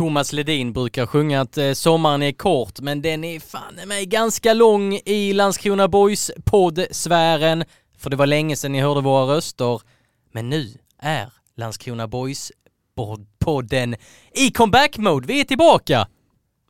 [0.00, 4.54] Thomas Ledin brukar sjunga att eh, sommaren är kort, men den är fan mig ganska
[4.54, 7.64] lång i Landskrona Boys poddsfären.
[7.98, 9.80] För det var länge sedan ni hörde våra röster.
[10.32, 12.52] Men nu är Landskrona Boys
[13.38, 13.96] podden
[14.32, 15.26] i comeback-mode.
[15.26, 16.08] Vi är tillbaka!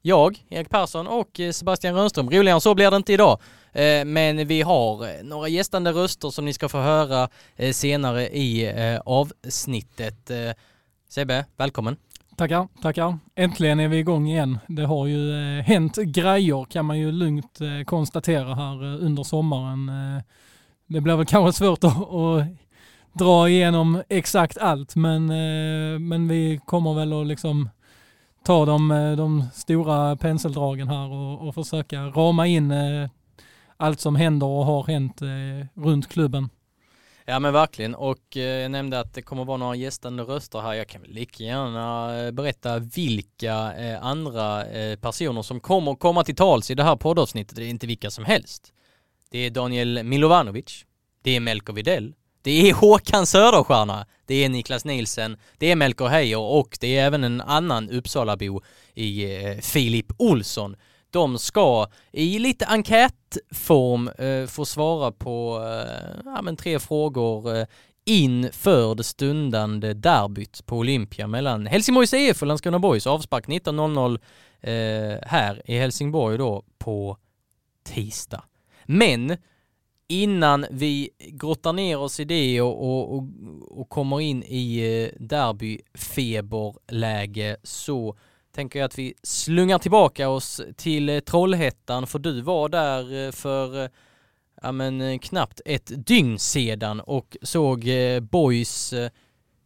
[0.02, 2.30] Jag, Erik Persson och eh, Sebastian Rönnström.
[2.30, 3.40] Roligare än så blir det inte idag.
[3.72, 7.28] Eh, men vi har några gästande röster som ni ska få höra
[7.72, 8.72] senare i
[9.04, 10.30] avsnittet.
[11.08, 11.96] Sebbe, välkommen!
[12.40, 13.18] Tackar, tackar.
[13.34, 14.58] Äntligen är vi igång igen.
[14.66, 19.22] Det har ju eh, hänt grejer kan man ju lugnt eh, konstatera här eh, under
[19.22, 19.88] sommaren.
[19.88, 20.22] Eh,
[20.86, 22.46] det blir väl kanske svårt att, att
[23.12, 27.68] dra igenom exakt allt men, eh, men vi kommer väl att liksom
[28.44, 33.08] ta de, eh, de stora penseldragen här och, och försöka rama in eh,
[33.76, 36.48] allt som händer och har hänt eh, runt klubben.
[37.24, 40.74] Ja men verkligen och eh, jag nämnde att det kommer vara några gästande röster här.
[40.74, 46.24] Jag kan väl lika gärna eh, berätta vilka eh, andra eh, personer som kommer komma
[46.24, 47.56] till tals i det här poddavsnittet.
[47.56, 48.72] Det är inte vilka som helst.
[49.30, 50.84] Det är Daniel Milovanovic.
[51.22, 52.14] Det är Melker Videll.
[52.42, 54.06] Det är Håkan Söderstjärna.
[54.26, 55.36] Det är Niklas Nielsen.
[55.58, 58.62] Det är Melker Heijer och det är även en annan Uppsalabo
[58.94, 60.76] i eh, Filip Olsson
[61.10, 67.66] de ska i lite enkätform eh, få svara på eh, ja, men tre frågor eh,
[68.04, 74.18] inför det stundande derbyt på Olympia mellan Helsingborgs IF och Landskrona Boys avspark 19.00
[74.60, 77.16] eh, här i Helsingborg då på
[77.84, 78.42] tisdag.
[78.84, 79.36] Men
[80.08, 83.24] innan vi grottar ner oss i det och, och,
[83.70, 88.16] och kommer in i eh, derbyfeberläge så
[88.52, 93.32] tänker jag att vi slungar tillbaka oss till eh, Trollhättan för du var där eh,
[93.32, 93.90] för eh,
[94.62, 97.84] ja, men, knappt ett dygn sedan och såg
[98.22, 98.94] Boys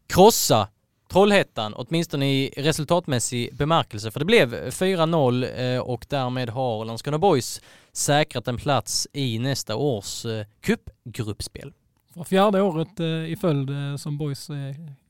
[0.06, 0.68] krossa
[1.08, 4.10] Trollhättan, åtminstone i resultatmässig bemärkelse.
[4.10, 7.60] För det blev 4-0 och därmed har Landskrona Boys
[7.92, 10.26] säkrat en plats i nästa års
[10.60, 11.72] cupgruppspel.
[12.14, 14.48] För fjärde året i följd som Boys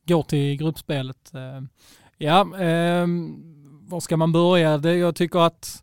[0.06, 1.32] går till gruppspelet.
[2.18, 3.53] Ja, ehm,
[3.94, 4.78] var ska man börja?
[4.78, 5.82] Det, jag tycker att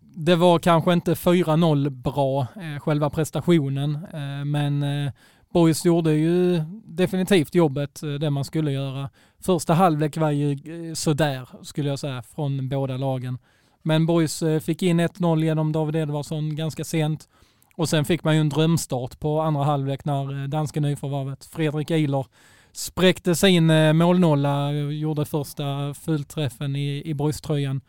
[0.00, 5.12] det var kanske inte 4-0 bra, eh, själva prestationen, eh, men eh,
[5.52, 9.10] Boys gjorde ju definitivt jobbet, eh, det man skulle göra.
[9.40, 13.38] Första halvlek var ju eh, sådär, skulle jag säga, från båda lagen.
[13.82, 17.28] Men Boys eh, fick in 1-0 genom David Edvardsson ganska sent.
[17.76, 21.90] Och sen fick man ju en drömstart på andra halvlek när eh, danska nyförvärvet Fredrik
[21.90, 22.26] Eiler
[22.74, 27.80] spräckte sin eh, målnolla, gjorde första fullträffen i, i boyströjan.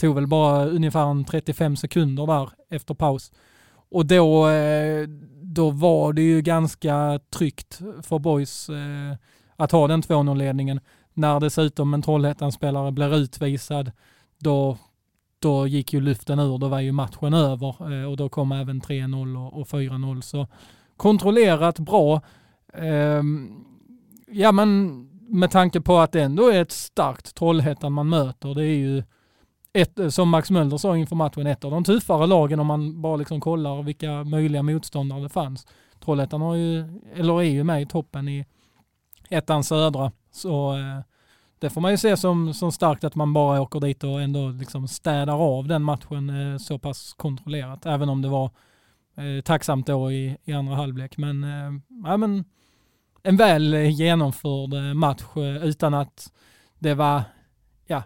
[0.00, 3.32] Tog väl bara ungefär 35 sekunder där efter paus.
[3.90, 5.08] Och då, eh,
[5.42, 9.16] då var det ju ganska tryggt för boys eh,
[9.56, 10.80] att ha den 2-0-ledningen.
[11.14, 13.92] När dessutom en Trollhättan-spelare blir utvisad,
[14.38, 14.78] då,
[15.38, 18.80] då gick ju luften ur, då var ju matchen över eh, och då kom även
[18.80, 20.20] 3-0 och 4-0.
[20.20, 20.46] Så
[20.96, 22.20] kontrollerat bra.
[22.74, 23.64] Ehm,
[24.32, 28.54] Ja men med tanke på att det ändå är ett starkt Trollhättan man möter.
[28.54, 29.02] Det är ju
[29.72, 33.02] ett, eh, som Max Möller sa inför matchen, ett av de tuffare lagen om man
[33.02, 35.66] bara liksom kollar vilka möjliga motståndare det fanns.
[36.04, 38.46] Trollhättan har ju, eller är ju med i toppen i
[39.30, 40.12] ettan södra.
[40.32, 41.00] Så eh,
[41.58, 44.48] det får man ju se som, som starkt att man bara åker dit och ändå
[44.48, 47.86] liksom städar av den matchen eh, så pass kontrollerat.
[47.86, 48.50] Även om det var
[49.16, 51.16] eh, tacksamt då i, i andra halvlek.
[51.16, 51.72] Men, eh,
[52.04, 52.44] ja, men
[53.22, 56.32] en väl genomförd eh, match eh, utan att
[56.78, 57.22] det var
[57.86, 58.02] ja,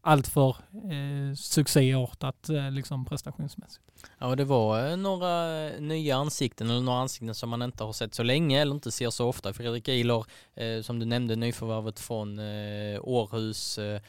[0.00, 3.84] alltför eh, succéartat eh, liksom prestationsmässigt.
[4.18, 8.14] Ja, det var eh, några nya ansikten eller några ansikten som man inte har sett
[8.14, 9.52] så länge eller inte ser så ofta.
[9.52, 14.00] Fredrik Ilor, eh, som du nämnde, nyförvärvet från eh, Århus, eh,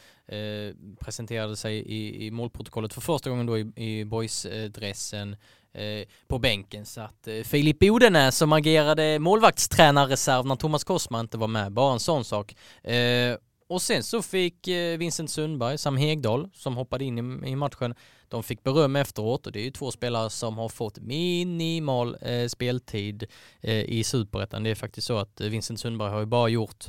[1.00, 5.36] presenterade sig i, i målprotokollet för första gången då i, i boys-dressen.
[5.74, 6.86] Eh, på bänken.
[6.86, 11.94] Så att eh, Filip Odenäs som agerade målvaktstränarreserv när Thomas Kosma inte var med, bara
[11.94, 12.56] en sån sak.
[12.84, 13.36] Eh,
[13.68, 17.96] och sen så fick Vincent Sundberg, Sam Hegdahl som hoppade in i, matchen,
[18.28, 22.18] de fick beröm efteråt och det är ju två spelare som har fått minimal
[22.48, 23.26] speltid
[23.86, 24.64] i superettan.
[24.64, 26.86] Det är faktiskt så att Vincent Sundberg har ju bara gjort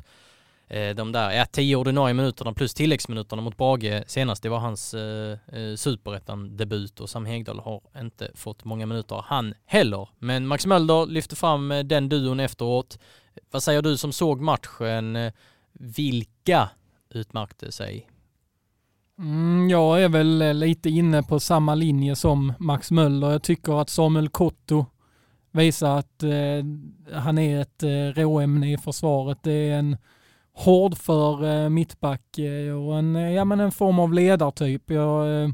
[0.68, 4.94] Eh, de där ja, tio ordinarie minuterna plus tilläggsminuterna mot Brage senast, det var hans
[4.94, 10.08] eh, eh superettan-debut och Sam Hegdahl har inte fått många minuter han heller.
[10.18, 12.98] Men Max Mölder lyfte fram eh, den duon efteråt.
[13.50, 15.32] Vad säger du som såg matchen?
[15.72, 16.68] Vilka
[17.10, 18.08] utmärkte sig?
[19.18, 23.30] Mm, jag är väl lite inne på samma linje som Max Möller.
[23.30, 24.86] Jag tycker att Samuel Kotto
[25.52, 26.64] visar att eh,
[27.12, 29.38] han är ett eh, råämne i försvaret.
[29.42, 29.96] Det är en
[30.54, 34.90] hårdför för eh, mittback eh, och en, eh, ja, men en form av ledartyp.
[34.90, 35.52] Jag,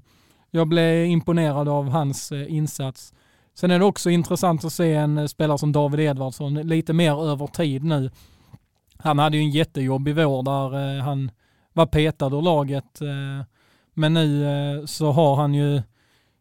[0.50, 3.14] jag blev imponerad av hans insats.
[3.54, 7.46] Sen är det också intressant att se en spelare som David Edvardsson lite mer över
[7.46, 8.10] tid nu.
[8.98, 11.30] Han hade ju en jättejobbig vår där han
[11.72, 13.00] var petad ur laget.
[13.94, 14.46] Men nu
[14.86, 15.82] så har han ju,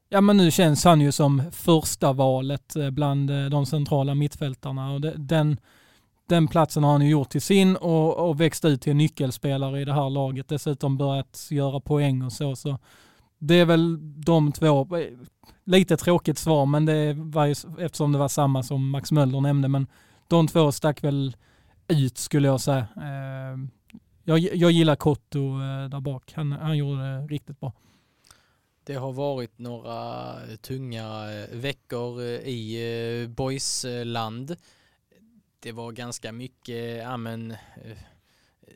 [0.10, 5.58] ja men nu känns han ju som första valet bland de centrala mittfältarna och den
[6.28, 9.82] den platsen har han ju gjort till sin och, och växt ut till en nyckelspelare
[9.82, 10.48] i det här laget.
[10.48, 12.56] Dessutom börjat göra poäng och så.
[12.56, 12.80] så
[13.40, 14.88] det är väl de två.
[15.64, 19.68] Lite tråkigt svar, men det var ju, eftersom det var samma som Max Möller nämnde.
[19.68, 19.88] Men
[20.28, 21.36] de två stack väl
[21.88, 22.88] ut skulle jag säga.
[23.02, 23.70] Ehm,
[24.24, 26.34] jag, jag gillar Kotto eh, där bak.
[26.36, 27.74] Han, han gjorde det riktigt bra.
[28.84, 34.56] Det har varit några tunga eh, veckor eh, i boysland
[35.60, 37.98] det var ganska mycket ja, men, eh,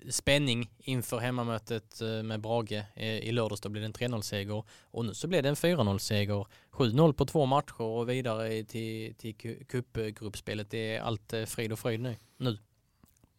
[0.09, 2.83] spänning inför hemmamötet eh, med Brage.
[2.95, 6.45] Eh, I lördags då blev det en 3-0-seger och nu så blev det en 4-0-seger.
[6.71, 9.35] 7-0 på två matcher och vidare till, till
[9.67, 10.69] cupgruppspelet.
[10.69, 12.15] Det är allt frid och fröjd nu.
[12.37, 12.57] nu.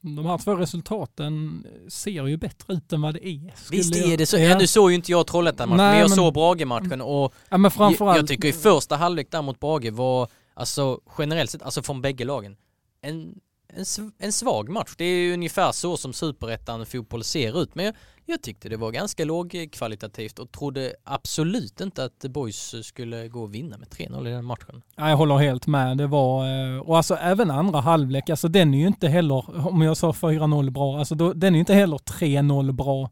[0.04, 3.70] De här två resultaten ser ju bättre ut än vad det är.
[3.70, 4.38] Visst är det så.
[4.38, 4.58] Ja.
[4.58, 6.16] nu såg ju inte jag Trollhättan-matchen, men jag men...
[6.16, 8.16] såg Brage-matchen och ja, men framförallt...
[8.16, 12.24] jag tycker i första halvlek där mot Brage var, alltså generellt sett, alltså från bägge
[12.24, 12.56] lagen,
[13.02, 13.84] en, en,
[14.18, 14.94] en svag match.
[14.98, 17.74] Det är ju ungefär så som superettan fotboll ser ut.
[17.74, 17.94] Men jag,
[18.26, 23.54] jag tyckte det var ganska lågkvalitativt och trodde absolut inte att Boys skulle gå och
[23.54, 24.82] vinna med 3-0 i den matchen.
[24.96, 25.98] Ja, jag håller helt med.
[25.98, 29.82] Det var, eh, och alltså även andra halvlek, alltså den är ju inte heller, om
[29.82, 33.10] jag sa 4-0 bra, alltså då, den är ju inte heller 3-0 bra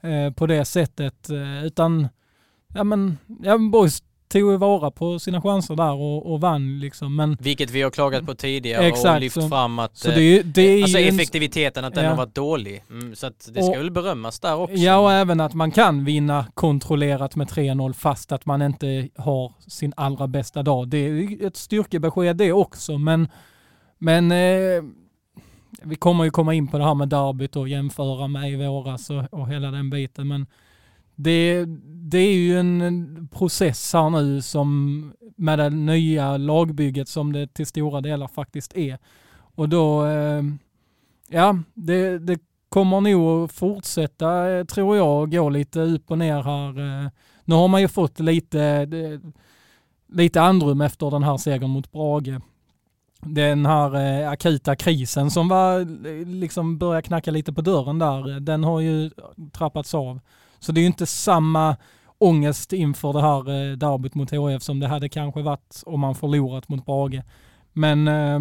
[0.00, 2.08] eh, på det sättet, eh, utan
[2.74, 7.16] ja men, ja, Boys tog vara på sina chanser där och, och vann liksom.
[7.16, 10.22] Men, Vilket vi har klagat på tidigare exakt, och lyft så, fram att så det
[10.22, 12.10] är, det är alltså effektiviteten att den ja.
[12.10, 12.84] har varit dålig.
[12.90, 14.76] Mm, så att det ska och, väl berömmas där också.
[14.76, 19.52] Ja och även att man kan vinna kontrollerat med 3-0 fast att man inte har
[19.66, 20.88] sin allra bästa dag.
[20.88, 23.28] Det är ett styrkebesked det också men,
[23.98, 24.82] men eh,
[25.82, 29.10] vi kommer ju komma in på det här med derbyt och jämföra med i våras
[29.10, 30.46] och, och hela den biten men
[31.22, 37.54] det, det är ju en process här nu som med det nya lagbygget som det
[37.54, 38.98] till stora delar faktiskt är.
[39.54, 40.42] Och då, eh,
[41.28, 42.38] ja, det, det
[42.68, 47.04] kommer nog att fortsätta, eh, tror jag, gå lite upp och ner här.
[47.04, 47.10] Eh.
[47.44, 48.88] Nu har man ju fått lite,
[50.08, 52.40] lite andrum efter den här segern mot Brage.
[53.22, 55.84] Den här akuta krisen som var,
[56.24, 59.10] liksom började knacka lite på dörren där, den har ju
[59.52, 60.20] trappats av.
[60.60, 61.76] Så det är ju inte samma
[62.18, 66.14] ångest inför det här eh, derbyt mot HF som det hade kanske varit om man
[66.14, 67.22] förlorat mot Brage.
[67.72, 68.40] Men eh,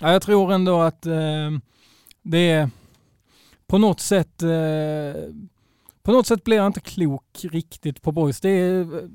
[0.00, 1.50] jag tror ändå att eh,
[2.22, 2.70] det är
[3.66, 5.22] på något sätt eh,
[6.02, 8.40] på något sätt blir jag inte klok riktigt på boys.
[8.40, 9.08] Det är eh,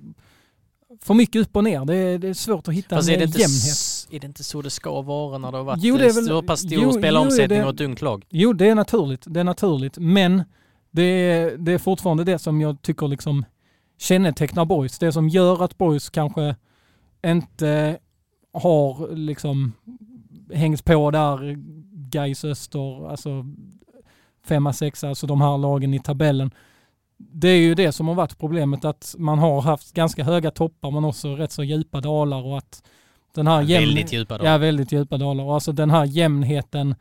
[1.01, 1.85] för mycket upp och ner.
[1.85, 4.07] Det är, det är svårt att hitta Fast en är det jämnhet.
[4.11, 6.25] Är det inte så det ska vara när det har varit jo, det är väl,
[6.25, 8.25] så pass stor spelomsättning och ett ungt lag?
[8.29, 9.23] Jo, det är naturligt.
[9.27, 9.97] Det är naturligt.
[9.97, 10.43] Men
[10.91, 13.45] det är, det är fortfarande det som jag tycker liksom
[13.97, 14.99] kännetecknar Boys.
[14.99, 16.55] Det som gör att Boys kanske
[17.25, 17.99] inte
[18.53, 19.73] har liksom
[20.53, 21.55] hängt på där
[22.09, 23.45] Gais Öster, alltså
[24.45, 26.51] femma, sexa, alltså de här lagen i tabellen.
[27.17, 30.91] Det är ju det som har varit problemet att man har haft ganska höga toppar
[30.91, 32.83] men också rätt så djupa dalar och att
[33.35, 33.85] den här jämn...
[33.85, 34.51] Väldigt djupa dalar.
[34.51, 35.43] Ja, väldigt djupa dalar.
[35.43, 36.95] Och alltså den här jämnheten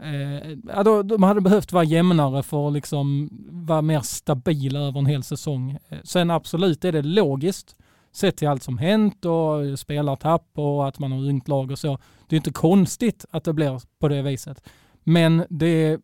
[0.00, 5.06] Eh, då, de hade behövt vara jämnare för att liksom vara mer stabila över en
[5.06, 5.78] hel säsong.
[5.88, 7.76] Eh, sen absolut är det logiskt
[8.12, 11.98] sett till allt som hänt och spelartapp och att man har ungt lag och så.
[12.28, 14.68] Det är inte konstigt att det blir på det viset.
[15.04, 16.00] Men det,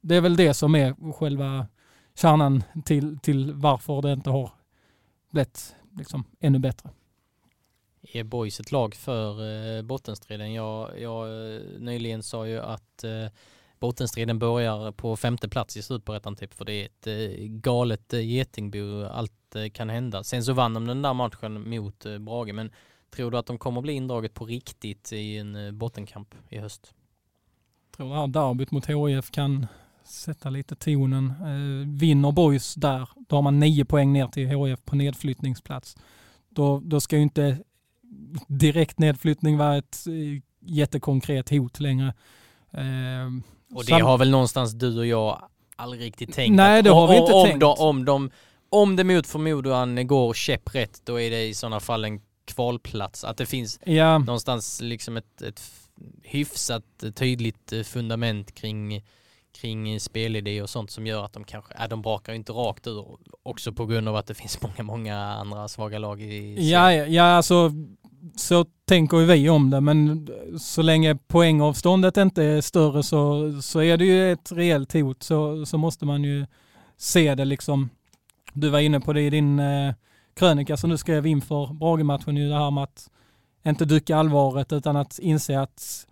[0.00, 1.66] det är väl det som är själva
[2.14, 4.50] kärnan till, till varför det inte har
[5.30, 6.90] blivit liksom ännu bättre
[8.02, 9.30] är Boys ett lag för
[9.76, 10.52] eh, bottenstriden?
[10.52, 13.26] Jag, jag eh, nyligen sa ju att eh,
[13.80, 19.56] bottenstriden börjar på femte plats i Superettan typ för det är ett galet getingbo, allt
[19.72, 20.24] kan hända.
[20.24, 22.70] Sen så vann de den där matchen mot Brage men
[23.10, 26.94] tror du att de kommer bli indraget på riktigt i en bottenkamp i höst?
[27.90, 29.66] Jag tror det här derbyt mot HIF kan
[30.04, 31.34] sätta lite tonen.
[31.98, 35.96] Vinner Boys där, då har man nio poäng ner till HIF på nedflyttningsplats.
[36.48, 37.58] Då, då ska ju inte
[38.48, 42.14] direkt nedflyttning vara ett eh, jättekonkret hot längre.
[42.72, 45.42] Eh, Och det har väl någonstans du och jag
[45.76, 46.56] aldrig riktigt tänkt.
[46.56, 47.60] Nej, det har vi om, inte om, tänkt.
[47.60, 48.30] De, om, de,
[48.68, 53.24] om det mot förmodan går käpprätt, då är det i sådana fall en kvalplats.
[53.24, 55.62] Att det finns Ja, någonstans liksom ett, ett
[56.22, 59.04] hyfsat tydligt eh, fundament kring,
[59.52, 62.86] kring spelidé och sånt som gör att de kanske, ja, de brakar ju inte rakt
[62.86, 63.04] ur
[63.42, 67.06] också på grund av att det finns många, många andra svaga lag i ja, ja,
[67.06, 67.72] ja, alltså
[68.36, 70.28] så tänker ju vi om det, men
[70.58, 75.66] så länge poängavståndet inte är större så, så är det ju ett reellt hot så,
[75.66, 76.46] så måste man ju
[76.96, 77.90] se det liksom.
[78.52, 79.94] Du var inne på det i din eh,
[80.34, 83.10] krönika som du skrev inför Brage-matchen, ju det här med att
[83.66, 86.06] inte dyka allvaret utan att inse att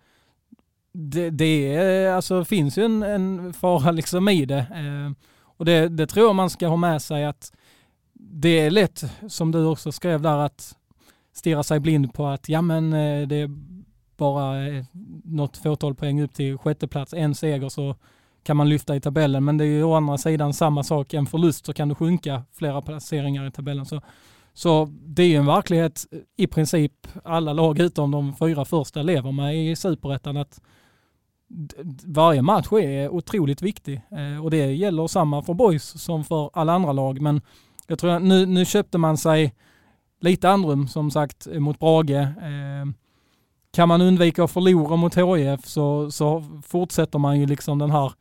[0.93, 4.59] det, det är, alltså, finns ju en, en fara liksom i det.
[4.59, 7.53] Eh, och det, det tror jag man ska ha med sig att
[8.13, 10.75] det är lätt, som du också skrev där, att
[11.33, 13.49] stirra sig blind på att ja men eh, det är
[14.17, 14.85] bara eh,
[15.23, 17.95] något fåtal poäng upp till sjätteplats, en seger så
[18.43, 19.45] kan man lyfta i tabellen.
[19.45, 22.43] Men det är ju å andra sidan samma sak, en förlust så kan du sjunka
[22.53, 23.85] flera placeringar i tabellen.
[23.85, 24.01] Så,
[24.53, 29.01] så det är ju en verklighet eh, i princip alla lag utom de fyra första
[29.01, 30.61] lever med i superettan att
[32.05, 36.73] varje match är otroligt viktig eh, och det gäller samma för boys som för alla
[36.73, 37.21] andra lag.
[37.21, 37.41] Men
[37.87, 39.53] jag tror att nu, nu köpte man sig
[40.19, 42.11] lite andrum som sagt mot Brage.
[42.11, 42.85] Eh,
[43.73, 48.13] kan man undvika att förlora mot HIF så, så fortsätter man ju liksom den här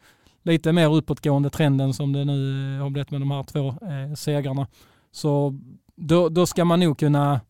[0.42, 4.14] lite mer uppåtgående trenden som det nu eh, har blivit med de här två eh,
[4.14, 4.66] segrarna.
[5.12, 5.58] Så
[5.96, 7.40] då, då ska man nog kunna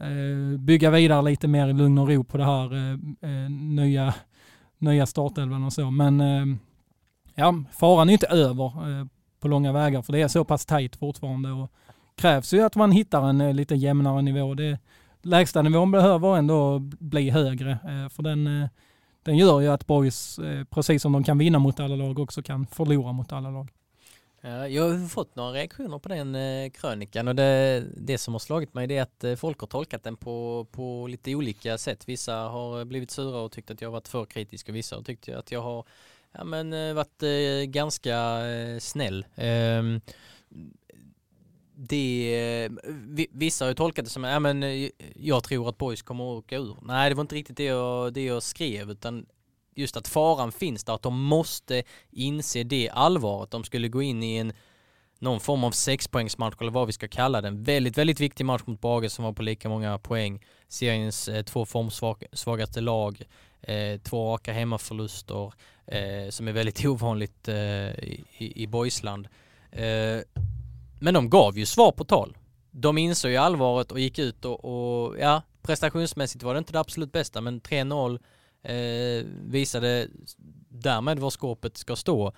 [0.00, 4.14] eh, bygga vidare lite mer i lugn och ro på det här eh, nya,
[4.80, 5.90] nya startelvan och så.
[5.90, 6.56] Men eh,
[7.34, 9.06] ja, faran är inte över eh,
[9.40, 11.72] på långa vägar för det är så pass tajt fortfarande och
[12.16, 14.54] krävs ju att man hittar en eh, lite jämnare nivå.
[14.54, 14.78] Det,
[15.22, 17.78] lägsta nivån behöver ändå bli högre
[18.10, 18.68] för den,
[19.22, 22.66] den gör ju att boys, precis som de kan vinna mot alla lag, också kan
[22.66, 23.70] förlora mot alla lag.
[24.40, 28.38] Ja, Jag har fått några reaktioner på den eh, krönikan och det, det som har
[28.38, 32.08] slagit mig det är att eh, folk har tolkat den på, på lite olika sätt.
[32.08, 34.96] Vissa har eh, blivit sura och tyckt att jag har varit för kritisk och vissa
[34.96, 35.84] har tyckt att jag har
[36.32, 39.26] ja, men, eh, varit eh, ganska eh, snäll.
[39.34, 40.00] Ehm,
[41.74, 42.68] det,
[43.30, 46.56] vissa har ju tolkat det som ja, men, jag tror att boys kommer att åka
[46.56, 46.76] ur.
[46.82, 49.26] Nej, det var inte riktigt det jag, det jag skrev utan
[49.80, 53.50] just att faran finns där, att de måste inse det allvaret.
[53.50, 54.52] De skulle gå in i en
[55.20, 57.62] någon form av sexpoängsmatch eller vad vi ska kalla den.
[57.62, 60.44] Väldigt, väldigt viktig match mot Brage som var på lika många poäng.
[60.68, 63.22] Seriens eh, två formsvagaste lag,
[63.62, 65.52] eh, två raka hemmaförluster
[65.86, 69.28] eh, som är väldigt ovanligt eh, i, i Boysland.
[69.72, 70.20] Eh,
[71.00, 72.36] men de gav ju svar på tal.
[72.70, 76.80] De insåg ju allvaret och gick ut och, och ja, prestationsmässigt var det inte det
[76.80, 78.20] absolut bästa men 3-0
[78.62, 80.08] eh, visade
[80.68, 82.32] därmed var skåpet ska stå.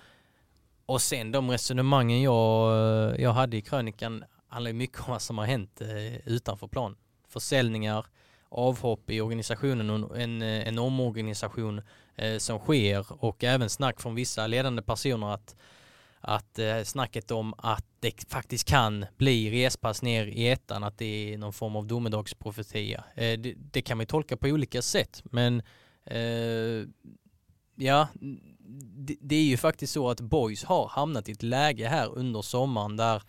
[0.85, 5.37] Och sen de resonemangen jag, eh, jag hade i krönikan handlar mycket om vad som
[5.37, 6.95] har hänt eh, utanför plan.
[7.27, 8.05] Försäljningar,
[8.49, 11.81] avhopp i organisationen och en, eh, en omorganisation
[12.15, 15.55] eh, som sker och även snack från vissa ledande personer att,
[16.19, 21.33] att eh, snacket om att det faktiskt kan bli respass ner i ettan, att det
[21.33, 23.03] är någon form av domedagsprofetia.
[23.15, 25.61] Eh, det, det kan man tolka på olika sätt men
[26.05, 26.87] eh,
[27.75, 28.07] ja,
[28.95, 32.41] det, det är ju faktiskt så att Boys har hamnat i ett läge här under
[32.41, 33.23] sommaren där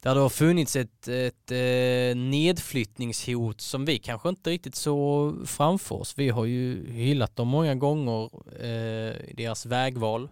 [0.00, 5.94] där det har funnits ett, ett eh, nedflyttningshot som vi kanske inte riktigt så framför
[5.94, 6.18] oss.
[6.18, 10.28] Vi har ju hyllat dem många gånger, eh, deras vägval,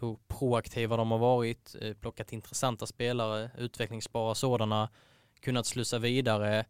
[0.00, 4.88] hur proaktiva de har varit, eh, plockat intressanta spelare, utvecklingsbara sådana,
[5.40, 6.64] kunnat slussa vidare.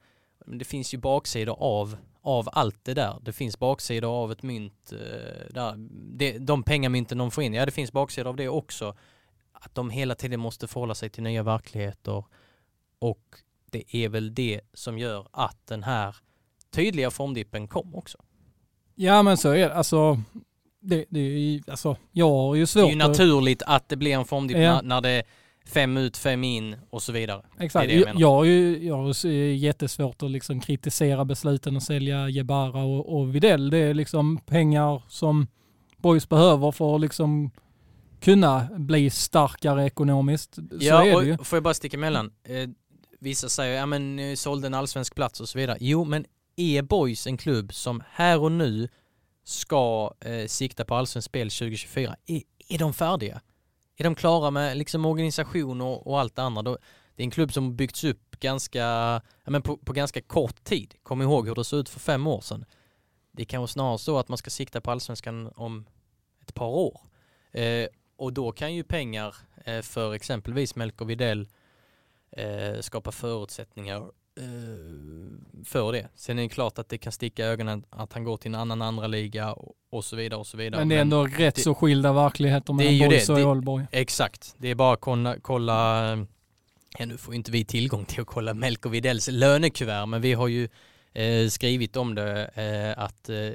[0.47, 3.19] Men det finns ju baksidor av, av allt det där.
[3.23, 5.75] Det finns baksidor av ett mynt, eh, där,
[6.17, 8.97] det, de pengamynten de får in, ja det finns baksidor av det också.
[9.53, 12.25] Att de hela tiden måste förhålla sig till nya verkligheter
[12.99, 13.37] och
[13.71, 16.17] det är väl det som gör att den här
[16.71, 18.19] tydliga formdippen kom också.
[18.95, 19.75] Ja men så är det.
[19.75, 20.21] Alltså,
[20.81, 23.97] det, det är ju, alltså, jag har ju Det svårt är ju naturligt att det
[23.97, 24.75] blir en formdipp Ja.
[24.75, 25.23] när, när det
[25.66, 27.42] fem ut, fem in och så vidare.
[27.59, 27.88] Exakt.
[27.88, 31.76] Det är det jag jag, har ju jag har ju jättesvårt att liksom kritisera besluten
[31.76, 33.71] att sälja Jebara och, och Videll.
[33.71, 35.47] Det är liksom pengar som
[35.97, 37.50] Boys behöver för att liksom
[38.21, 40.54] kunna bli starkare ekonomiskt.
[40.54, 41.38] Så ja, är det ju.
[41.38, 42.33] får jag bara sticka emellan?
[42.45, 42.69] Eh,
[43.21, 45.76] vissa säger, ja men eh, sålde en allsvensk plats och så vidare.
[45.81, 46.25] Jo, men
[46.57, 48.88] är Boys en klubb som här och nu
[49.45, 52.16] ska eh, sikta på allsvensk spel 2024?
[52.26, 53.40] Är, är de färdiga?
[53.97, 56.63] Är de klara med liksom organisation och, och allt det andra?
[56.63, 56.79] Då,
[57.17, 58.79] det är en klubb som byggts upp ganska,
[59.45, 60.95] ja, men på, på ganska kort tid.
[61.03, 62.65] Kom ihåg hur det såg ut för fem år sedan.
[63.33, 65.87] Det är kanske snarare så att man ska sikta på allsvenskan om
[66.43, 67.01] ett par år.
[67.53, 71.49] Eh, och då kan ju pengar eh, för exempelvis Melker Videll
[72.31, 74.11] eh, skapa förutsättningar
[75.65, 76.09] för det.
[76.15, 78.61] Sen är det klart att det kan sticka i ögonen att han går till en
[78.61, 79.53] annan andra liga
[79.91, 80.81] och, så vidare och så vidare.
[80.81, 83.29] Men det är ändå rätt det- så skilda verkligheter mellan det.
[83.29, 83.85] och Ålborg.
[83.93, 86.09] Exakt, det är bara att kolla, kolla
[86.99, 90.49] ja, nu får inte vi tillgång till att kolla Melker Widells lönekuvert men vi har
[90.49, 90.69] ju
[91.12, 93.51] eh, skrivit om det eh, att eh,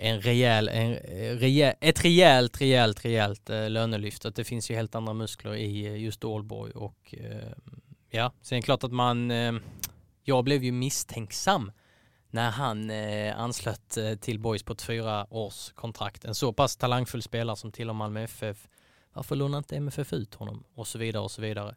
[0.00, 4.24] en rejäl, en, eh, rejäl, ett rejält, rejält, rejält eh, lönelyft.
[4.24, 7.52] Att det finns ju helt andra muskler i eh, just Ålborg och eh,
[8.10, 9.52] ja, sen är det klart att man, eh,
[10.22, 11.72] jag blev ju misstänksam
[12.30, 16.24] när han eh, anslöt eh, till Boys på ett fyra års kontrakt.
[16.24, 18.68] En så pass talangfull spelare som till och Malmö FF.
[19.12, 20.64] Varför lånar inte MFF ut honom?
[20.74, 21.74] Och så vidare och så vidare.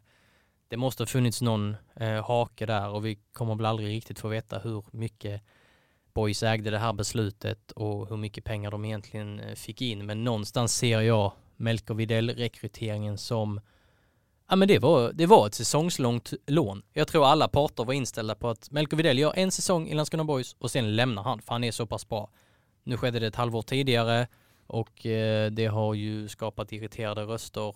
[0.68, 4.28] Det måste ha funnits någon eh, hake där och vi kommer väl aldrig riktigt få
[4.28, 5.42] veta hur mycket
[6.14, 10.06] Boys ägde det här beslutet och hur mycket pengar de egentligen eh, fick in.
[10.06, 13.60] Men någonstans ser jag Melker Widell-rekryteringen som
[14.48, 16.82] Ja men det var, det var ett säsongslångt lån.
[16.92, 20.24] Jag tror alla parter var inställda på att Melker Widell gör en säsong i Landskrona
[20.24, 22.30] Boys och sen lämnar han för han är så pass bra.
[22.84, 24.26] Nu skedde det ett halvår tidigare
[24.66, 27.74] och eh, det har ju skapat irriterade röster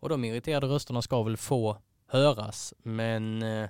[0.00, 3.68] och de irriterade rösterna ska väl få höras men eh,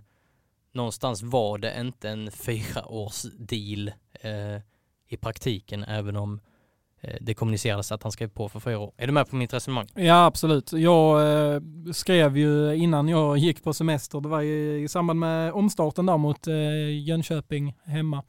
[0.72, 4.62] någonstans var det inte en fyraårs deal eh,
[5.08, 6.40] i praktiken även om
[7.04, 8.92] Eh, det kommunicerades att han skrev på för fyra år.
[8.96, 9.87] Är du med på mitt resonemang?
[9.94, 10.73] Ja absolut.
[10.73, 11.23] Jag
[11.54, 11.61] eh,
[11.92, 16.18] skrev ju innan jag gick på semester, det var ju i samband med omstarten där
[16.18, 18.23] mot eh, Jönköping hemma,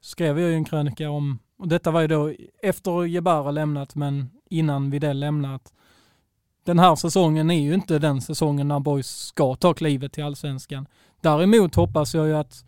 [0.00, 4.30] skrev jag ju en krönika om, och detta var ju då efter Jebara lämnat men
[4.50, 5.72] innan Videll lämnat.
[6.64, 10.86] Den här säsongen är ju inte den säsongen när Boys ska ta klivet till allsvenskan.
[11.20, 12.64] Däremot hoppas jag ju att,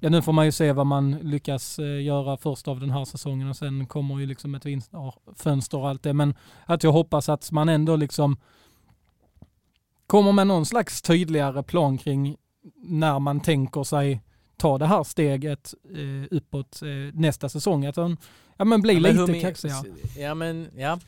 [0.00, 3.04] ja nu får man ju se vad man lyckas eh, göra först av den här
[3.04, 6.12] säsongen och sen kommer ju liksom ett vinstfönster och allt det.
[6.12, 6.34] Men
[6.66, 8.36] att jag hoppas att man ändå liksom
[10.06, 12.36] kommer med någon slags tydligare plan kring
[12.76, 14.22] när man tänker sig
[14.56, 17.86] ta det här steget eh, uppåt eh, nästa säsong.
[17.86, 18.16] Att de
[18.56, 19.84] ja, men blir Ja, men lite kaxigare.
[20.16, 20.98] Ja men, ja.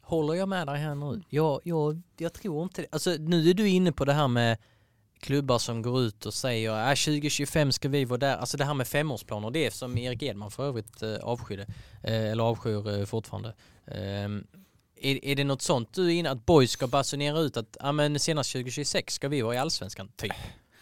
[0.00, 1.22] Håller jag med dig här nu?
[1.28, 2.88] Jag, jag, jag tror inte det.
[2.92, 4.58] Alltså nu är du inne på det här med
[5.22, 8.36] klubbar som går ut och säger att 2025 ska vi vara där.
[8.36, 11.66] Alltså det här med femårsplaner, det är som Erik Edman för övrigt eh, avskydde.
[12.02, 13.54] Eh, eller avskyr eh, fortfarande.
[13.86, 14.44] Ehm,
[14.96, 17.92] är, är det något sånt du är inne att Boys ska basunera ut att ja,
[17.92, 20.32] men senast 2026 ska vi vara i Allsvenskan, typ?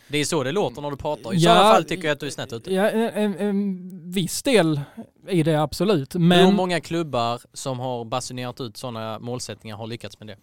[0.09, 1.35] Det är så det låter när du pratar.
[1.35, 2.75] I Ja, sådana fall tycker jag att du är snett ute.
[2.75, 4.81] Ja, en, en, en viss del
[5.29, 6.15] i det absolut.
[6.15, 10.37] Hur Men, många klubbar som har basunerat ut sådana målsättningar har lyckats med det?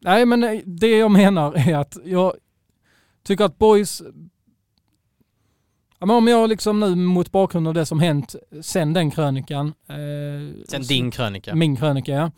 [0.00, 2.34] nej, men det jag menar är att jag
[3.22, 4.02] tycker att boys
[6.00, 9.66] Ja, men om jag liksom nu mot bakgrund av det som hänt sen den krönikan.
[9.66, 11.54] Eh, Sen din krönika.
[11.54, 12.30] Min krönika ja.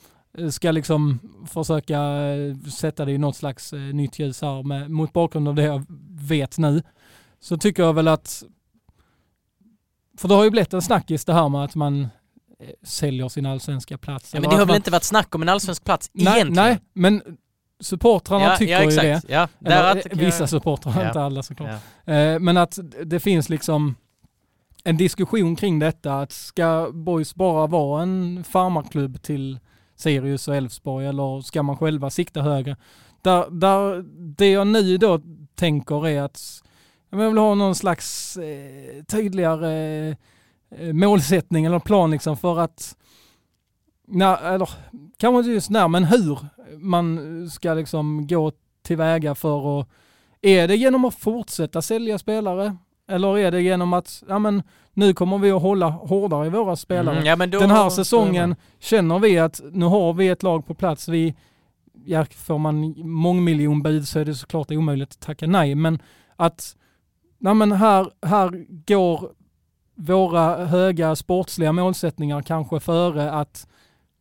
[0.50, 5.12] Ska liksom försöka eh, sätta det i något slags eh, nytt ljus här med, mot
[5.12, 5.84] bakgrund av det jag
[6.28, 6.82] vet nu.
[7.40, 8.42] Så tycker jag väl att,
[10.18, 12.08] för det har ju blivit en snackis det här med att man eh,
[12.82, 14.34] säljer sin allsvenska plats.
[14.34, 16.54] Ja, men det har väl man, inte varit snack om en allsvensk plats nej, egentligen?
[16.68, 17.22] nej, men
[17.82, 19.22] supportrarna ja, tycker ja, ju det.
[19.28, 21.06] Ja, Eller, eh, vissa supportrar, Ja.
[21.06, 21.70] inte alla såklart.
[22.04, 23.94] Eh, Men att det finns liksom
[24.84, 26.20] en diskussion kring detta.
[26.20, 29.58] Att ska Boys bara vara en farmarklubb till
[29.96, 32.76] Sirius och Elfsborg eller ska man själva sikta högre?
[33.22, 34.04] Där, där,
[34.36, 35.20] det jag nu då
[35.54, 36.62] tänker är att
[37.10, 40.08] jag vill ha någon slags eh, tydligare
[40.78, 42.96] eh, målsättning eller plan liksom för att,
[44.08, 44.70] när, eller
[45.22, 46.38] kanske inte just när, men hur
[46.78, 49.88] man ska liksom gå tillväga för att
[50.40, 52.76] är det genom att fortsätta sälja spelare?
[53.08, 56.76] Eller är det genom att, ja men nu kommer vi att hålla hårdare i våra
[56.76, 57.16] spelare.
[57.16, 60.74] Mm, ja, då, Den här säsongen känner vi att nu har vi ett lag på
[60.74, 61.08] plats.
[61.08, 61.34] Vi,
[62.04, 65.74] ja, får man mångmiljonbud så är det såklart omöjligt att tacka nej.
[65.74, 65.98] Men
[66.36, 66.76] att,
[67.38, 69.30] nej men här, här går
[69.94, 73.66] våra höga sportsliga målsättningar kanske före att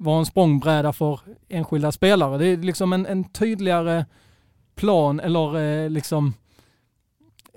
[0.03, 2.37] vara en språngbräda för enskilda spelare.
[2.37, 4.05] Det är liksom en, en tydligare
[4.75, 6.33] plan eller eh, liksom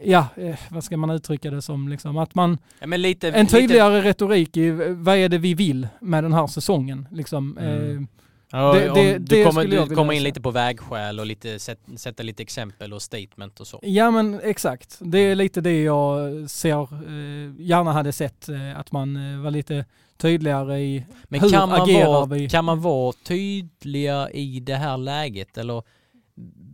[0.02, 3.46] ja, eh, vad ska man uttrycka det som, liksom, att man, ja, men lite, en
[3.46, 7.08] tydligare lite, retorik i vad är det vi vill med den här säsongen.
[7.12, 7.98] Liksom, Mm.
[7.98, 8.02] eh,
[8.50, 11.80] ja, det- det- du det kommer, du kommer in lite på vägskäl och lite, sätt,
[11.96, 13.80] sätta lite exempel och statement och så.
[13.82, 18.92] Ja men exakt, det är lite det jag ser, eh, gärna hade sett, eh, att
[18.92, 19.84] man eh, var lite
[20.16, 22.48] tydligare i Men Hur kan man, agerar vara, vi?
[22.48, 25.82] kan man vara tydliga i det här läget eller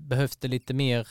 [0.08, 1.08] behövs det lite mer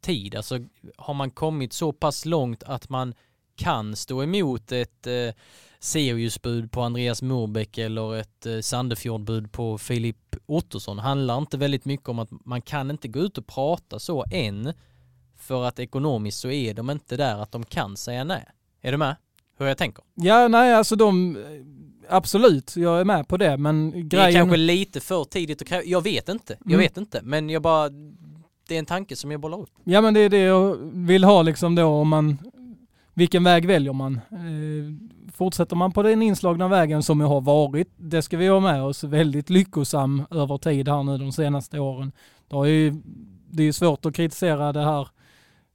[0.00, 0.34] tid?
[0.34, 0.58] Alltså
[0.96, 3.14] har man kommit så pass långt att man
[3.56, 5.34] kan stå emot ett eh,
[5.78, 10.98] Sirius-bud på Andreas Morbäck eller ett eh, Sandefjord-bud på Filip Ottosson?
[10.98, 14.72] Handlar inte väldigt mycket om att man kan inte gå ut och prata så än
[15.36, 18.46] för att ekonomiskt så är de inte där att de kan säga nej.
[18.80, 19.16] Är du med?
[19.60, 20.04] Hur jag tänker?
[20.14, 21.38] Ja, nej alltså de,
[22.08, 24.32] absolut, jag är med på det, men Det är grejen...
[24.32, 25.82] kanske lite för tidigt att kräva.
[25.84, 26.56] Jag vet inte.
[26.60, 26.80] Jag Mm.
[26.80, 27.20] vet inte.
[27.22, 27.88] Men jag bara...
[28.68, 29.70] Det är en tanke som jag bollar upp.
[29.84, 32.38] Ja men det är det jag vill ha liksom då om man,
[33.14, 34.14] vilken väg väljer man?
[34.14, 38.60] Eh, fortsätter man på den inslagna vägen som jag har varit, det ska vi ha
[38.60, 42.12] med oss, väldigt lyckosam över tid här nu de senaste åren.
[42.48, 42.94] Det, har ju,
[43.50, 45.08] det är svårt att kritisera det här,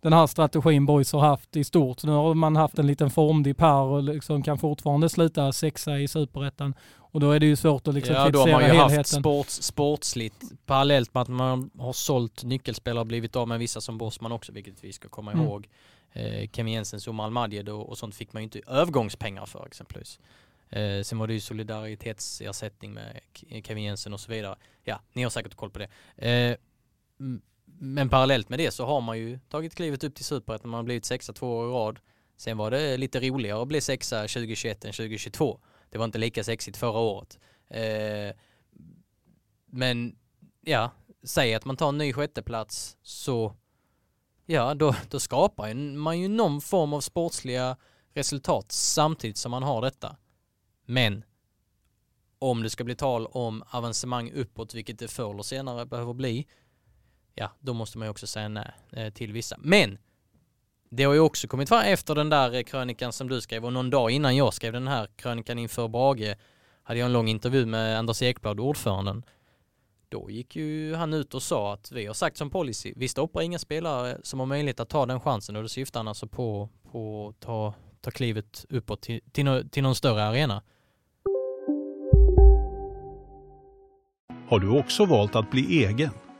[0.05, 2.03] den här strategin Boys har haft i stort.
[2.03, 6.07] Nu har man haft en liten formdipp här och liksom kan fortfarande sluta sexa i
[6.07, 6.73] superettan.
[6.97, 8.91] Och då är det ju svårt att liksom ja, då har kritisera man ju haft
[8.91, 9.19] helheten.
[9.21, 13.97] sports, sportsligt parallellt med att man har sålt nyckelspelare och blivit av med vissa som
[13.97, 15.45] Bosman också, vilket vi ska komma Mm.
[15.45, 15.67] ihåg.
[16.13, 20.19] Eh, Kevin Jensens och Malmadjed och, och sånt fick man ju inte övergångspengar för exempelvis.
[20.69, 23.19] Eh, sen var det ju solidaritetsersättning med
[23.63, 24.55] Kevin Jensen och så vidare.
[24.83, 25.87] Ja, ni har säkert koll på det.
[26.29, 26.57] Eh,
[27.79, 30.83] men parallellt med det så har man ju tagit klivet upp till superettan, man har
[30.83, 31.99] blivit sexa två år i rad.
[32.37, 35.59] Sen var det lite roligare att bli sexa 2021 än 2022.
[35.89, 37.39] Det var inte lika sexigt förra året.
[37.67, 38.35] Eh,
[39.65, 40.15] men
[40.61, 40.91] ja,
[41.23, 43.55] säg att man tar en ny sjätteplats så
[44.45, 47.77] ja, då, då skapar man ju någon form av sportsliga
[48.13, 50.17] resultat samtidigt som man har detta.
[50.85, 51.23] Men
[52.39, 56.47] om det ska bli tal om avancemang uppåt, vilket det förr eller senare behöver bli,
[57.35, 59.57] ja, då måste man ju också säga nej eh, till vissa.
[59.59, 59.97] Men
[60.89, 63.73] det har ju också kommit fram efter den där eh, krönikan som du skrev och
[63.73, 66.35] någon dag innan jag skrev den här krönikan inför Brage
[66.83, 69.23] hade jag en lång intervju med Anders Ekblad, ordföranden.
[70.09, 73.41] Då gick ju han ut och sa att vi har sagt som policy, vi stoppar
[73.41, 76.69] inga spelare som har möjlighet att ta den chansen och det syftar han alltså på,
[76.91, 80.61] på att ta, ta klivet uppåt till, till, till någon större arena.
[84.47, 86.09] Har du också valt att bli egen?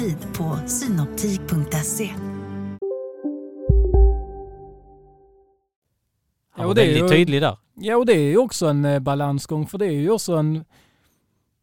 [0.00, 2.10] Tid på synoptik.se.
[6.50, 7.56] Han var och det är väldigt ju- tydlig där.
[7.74, 10.64] Ja och det är ju också en eh, balansgång för det är ju också en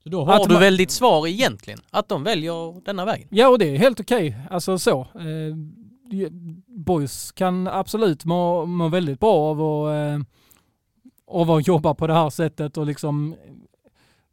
[0.04, 3.28] Så då har Att du man- väl ditt svar egentligen, att de väljer denna vägen.
[3.32, 4.38] Ja, och det är helt okej.
[4.50, 5.00] Alltså så.
[5.02, 5.56] Eh,
[6.68, 10.22] boys kan absolut må, må väldigt bra av att, eh,
[11.28, 13.36] av att jobba på det här sättet och liksom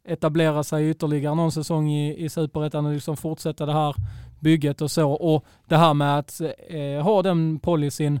[0.07, 3.95] etablera sig ytterligare någon säsong i, i Superettan och liksom fortsätta det här
[4.39, 5.11] bygget och så.
[5.11, 8.19] Och det här med att eh, ha den policyn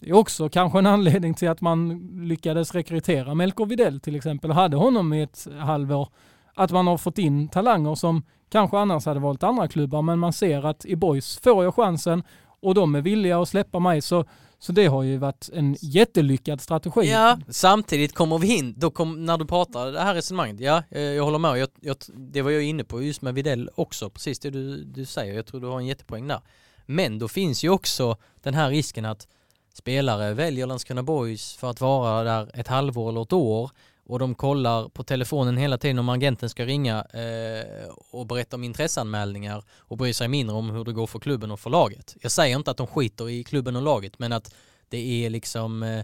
[0.00, 4.50] det är också kanske en anledning till att man lyckades rekrytera Melker Videll till exempel
[4.50, 6.08] och hade honom i ett halvår.
[6.54, 10.32] Att man har fått in talanger som kanske annars hade valt andra klubbar men man
[10.32, 12.22] ser att i Boys får jag chansen
[12.60, 14.24] och de är villiga att släppa mig så,
[14.62, 17.10] så det har ju varit en jättelyckad strategi.
[17.10, 21.02] Ja, samtidigt kommer vi in, då kom, när du pratar det här resonemanget, ja, eh,
[21.02, 24.38] jag håller med, jag, jag, det var jag inne på just med Videll också, precis
[24.38, 26.40] det du, du säger, jag tror du har en jättepoäng där.
[26.86, 29.28] Men då finns ju också den här risken att
[29.74, 33.70] spelare väljer Landskrona Boys för att vara där ett halvår eller ett år
[34.10, 38.64] och de kollar på telefonen hela tiden om agenten ska ringa eh, och berätta om
[38.64, 42.16] intresseanmälningar och bryr sig mindre om hur det går för klubben och för laget.
[42.20, 44.54] Jag säger inte att de skiter i klubben och laget men att
[44.88, 45.98] det är liksom eh,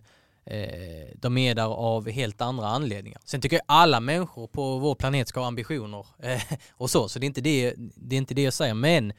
[0.45, 3.21] eh de är där av helt andra anledningar.
[3.25, 7.19] Sen tycker jag alla människor på vår planet ska ha ambitioner eh, och så, så
[7.19, 9.13] det är inte det, det, är inte det jag säger, men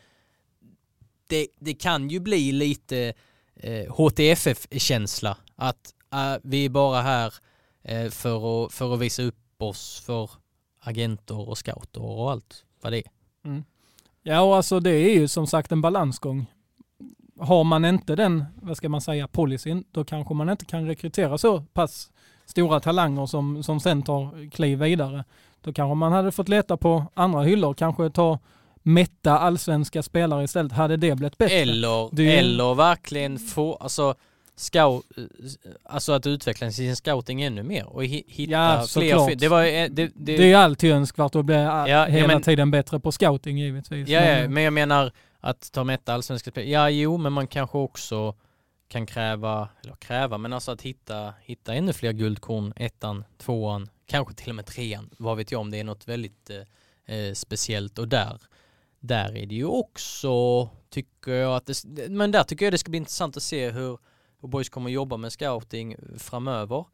[1.28, 3.14] det, det kan ju bli lite
[3.56, 7.32] eh, HTFF-känsla att eh, vi är bara här eh,
[8.12, 10.30] för, att, för att visa upp oss för
[10.80, 13.12] agenter och scouter och allt vad det är.
[14.24, 16.46] Ja, och alltså det är ju som sagt en balansgång.
[17.40, 21.38] har man inte den, vad ska man säga, policyn, då kanske man inte kan rekrytera
[21.38, 22.12] så pass
[22.46, 25.24] stora talanger som, som sen tar kliv vidare.
[25.62, 28.40] Då kanske man hade fått leta på andra hyllor, kanske ta
[28.84, 30.72] mätta allsvenska spelare istället.
[30.72, 31.56] Hade det blivit bättre?
[31.56, 34.16] Eller, är- eller verkligen få, alltså
[34.60, 35.06] scout,
[35.84, 39.36] alltså att utveckla sin scouting ännu mer och hi- hitta Ja, fler.
[39.36, 42.42] Det var eh, det, det, Det är alltid önskvärt att bli Ja, ja, hela men-
[42.42, 44.10] tiden bättre på scouting givetvis.
[44.10, 46.68] Ja, ja, Men- men jag menar att ta mätta allsvenska spel.
[46.70, 48.36] Ja, jo, men man kanske också
[48.88, 54.34] kan kräva, eller kräva, men alltså att hitta, hitta ännu fler guldkorn, ettan, tvåan, kanske
[54.34, 55.10] till och med trean.
[55.18, 56.50] Vad vet jag om det är något väldigt
[57.06, 58.38] eh, eh, speciellt och där,
[59.00, 62.90] där är det ju också, tycker jag att det, men där tycker jag det ska
[62.90, 63.98] bli intressant att se hur,
[64.40, 66.86] och Boys kommer jobba med scouting framöver.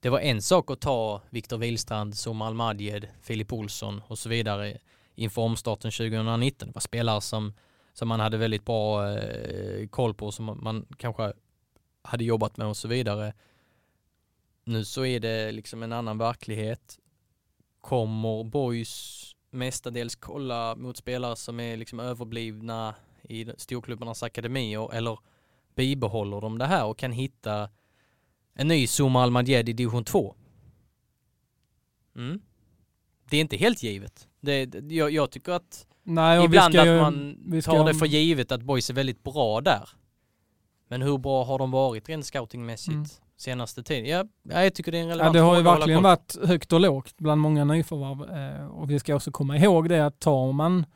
[0.00, 4.78] Det var en sak att ta Viktor Wihlstrand, Somal Madjed, Filip Olsson och så vidare
[5.14, 6.68] inför omstarten 2019.
[6.68, 7.54] Det var spelare som,
[7.92, 11.32] som man hade väldigt bra eh, koll på, som man kanske
[12.02, 13.32] hade jobbat med och så vidare.
[14.64, 16.98] Nu så är det liksom en annan verklighet.
[17.80, 25.18] Kommer Boys mestadels kolla mot spelare som är liksom överblivna i storklubbarnas akademier eller
[25.76, 27.68] bibehåller de det här och kan hitta
[28.54, 30.34] en ny Zuma Almadjed i division 2?
[32.16, 32.40] Mm.
[33.30, 34.28] Det är inte helt givet.
[34.40, 38.06] Det, det- jag, jag tycker att Nej, ibland ska att man ska- tar det för
[38.06, 39.88] givet att boys är väldigt bra där.
[40.88, 43.06] Men hur bra har de varit rent scoutingmässigt Mm.
[43.36, 44.06] senaste tiden?
[44.06, 46.72] Ja, ja, jag tycker det är en Ja, relevant det har ju verkligen varit högt
[46.72, 48.38] och lågt bland många nyförvärv.
[48.60, 50.86] Eh, och vi ska också komma ihåg det att tar man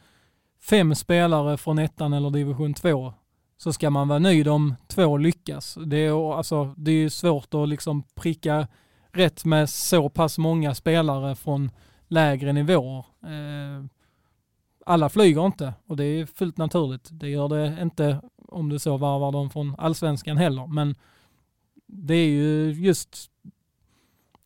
[0.61, 3.15] fem spelare från ettan eller division 2
[3.61, 5.79] så ska man vara nöjd om två lyckas.
[5.87, 8.69] Det är, alltså, det är ju svårt att liksom pricka
[9.13, 11.71] rätt med så pass många spelare från
[12.09, 13.05] lägre nivåer.
[13.23, 13.85] Eh,
[14.87, 17.09] alla flyger inte och det är fullt naturligt.
[17.13, 20.67] Det gör det inte om du så varvar dem från allsvenskan heller.
[20.67, 20.95] Men
[21.87, 23.31] det är ju just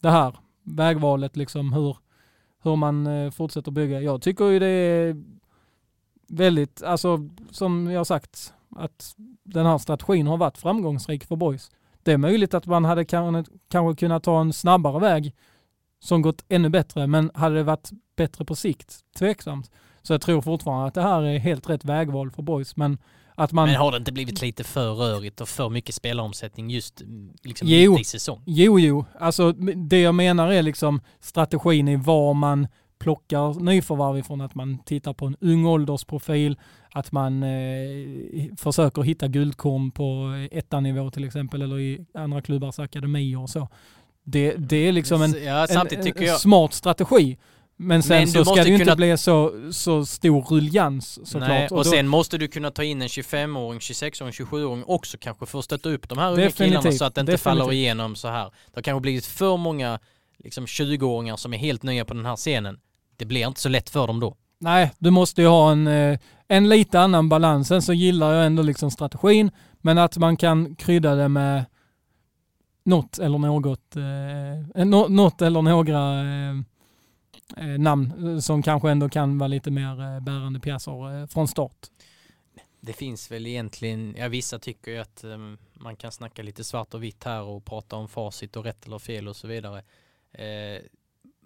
[0.01, 1.97] det här vägvalet, liksom hur,
[2.63, 4.01] hur man eh, fortsätter bygga.
[4.01, 5.25] Jag tycker ju det är
[6.29, 11.71] väldigt, alltså som jag har sagt, att den här strategin har varit framgångsrik för boys.
[12.03, 15.35] Det är möjligt att man hade kan, kanske kunnat ta en snabbare väg
[16.01, 18.99] som gått ännu bättre, men hade det varit bättre på sikt?
[19.19, 19.71] Tveksamt.
[20.03, 22.99] Så jag tror fortfarande att det här är helt rätt vägval för boys, men
[23.35, 23.69] att man...
[23.69, 27.69] Men har det inte blivit lite för rörigt och för mycket spelaromsättning just mm, liksom
[27.69, 27.93] Jo.
[27.93, 28.43] mitt i säsong?
[28.47, 29.05] Jo, jo.
[29.21, 32.69] Alltså det jag menar är liksom strategin i var man
[33.05, 34.41] plockar nyförvärv ifrån.
[34.41, 36.57] Att man tittar på en ung åldersprofil,
[36.93, 37.49] att man eh,
[38.57, 43.69] försöker hitta guldkorn på ettanivå till exempel eller i andra klubbars akademier och så.
[44.25, 45.87] Det, det är liksom en, ja, en,
[46.17, 47.39] en smart strategi.
[47.77, 51.49] Men sen Men så ska det ju inte kunna- bli så, så stor ruljans såklart.
[51.49, 55.47] Nej, och då- sen måste du kunna ta in en 25-åring, 26-åring, 27-åring också kanske
[55.47, 57.79] för att stötta upp de här unga Definitivt, killarna så att det inte faller definitivt.
[57.81, 58.45] igenom så här.
[58.45, 59.99] Det har kanske blivit för många
[60.39, 62.79] liksom 20-åringar som är helt nya på den här scenen.
[63.17, 64.37] Det blir inte så lätt för dem då.
[64.59, 67.69] Nej, du måste ju ha en, eh, en lite annan balans.
[67.69, 69.51] Sen så gillar jag ändå liksom strategin,
[69.81, 71.65] men att man kan krydda det med
[72.85, 76.57] något eller något, eh, nå- något eller några eh,
[77.57, 81.49] eh, namn eh, som kanske ändå kan vara lite mer eh, bärande pjäser eh, från
[81.49, 81.87] start.
[82.81, 86.95] Det finns väl egentligen, ja vissa tycker ju att um, man kan snacka lite svart
[86.95, 89.79] och vitt här och prata om facit och rätt eller fel och så vidare.
[90.33, 90.83] Eh,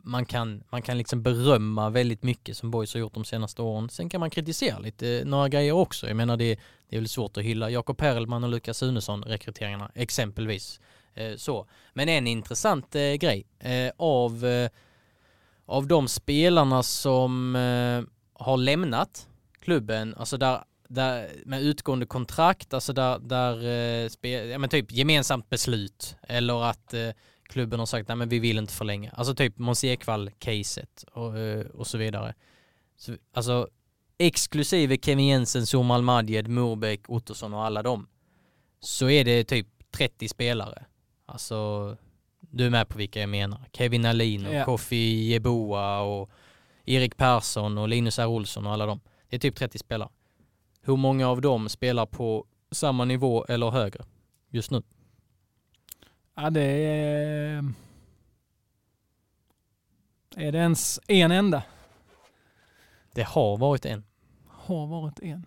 [0.03, 3.89] man, kan, man kan liksom berömma väldigt mycket som Boys har gjort de senaste åren.
[3.89, 6.07] Sen kan man kritisera lite några grejer också.
[6.09, 6.59] Jag menar det,
[6.89, 10.81] det är väl svårt att hylla Jakob Perelman och Lukas Sunesson rekryteringarna exempelvis.
[11.15, 11.67] Eh, så.
[11.93, 14.71] Men en intressant eh, grej eh, av, eh,
[15.67, 18.03] av de spelarna som eh,
[18.45, 19.29] har lämnat
[19.61, 23.55] klubben, alltså där där, med utgående kontrakt, alltså där, där
[24.05, 27.09] eh, spe, ja, men typ gemensamt beslut eller att eh,
[27.49, 29.11] klubben har sagt nej men vi vill inte förlänga.
[29.11, 32.35] Alltså typ Måns Ekvall-caset och, eh, och så vidare.
[32.97, 33.69] Så, alltså
[34.19, 38.07] exklusive Kevin Jensen, Zuma Almadjed, Morbäck, Ottosson och alla dem
[38.81, 40.85] så är det typ 30 spelare.
[41.27, 41.97] Alltså
[42.41, 43.61] du är med på vilka jag menar.
[43.73, 44.65] Kevin Alin och Ja.
[44.65, 46.31] Kofi Jeboa och
[46.85, 48.27] Erik Persson och Linus R.
[48.27, 49.01] Olsson och alla dem.
[49.29, 50.09] Det är typ 30 spelare.
[50.83, 54.05] Hur många av dem spelar på samma nivå eller högre
[54.51, 54.83] just nu?
[56.41, 57.73] Ja, det är...
[60.37, 61.63] Är det ens en enda?
[63.13, 64.05] Det har varit en.
[64.47, 65.47] Har varit en.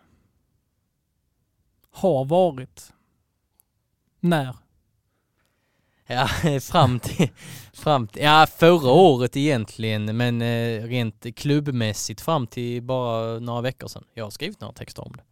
[1.91, 2.93] Har varit.
[4.19, 4.55] När?
[6.05, 6.27] Ja,
[6.61, 7.29] fram till,
[7.73, 13.87] fram till, ja förra året egentligen, men eh, rent klubbmässigt fram till bara några veckor
[13.87, 14.03] sedan.
[14.13, 15.23] Jag har skrivit några texter om det.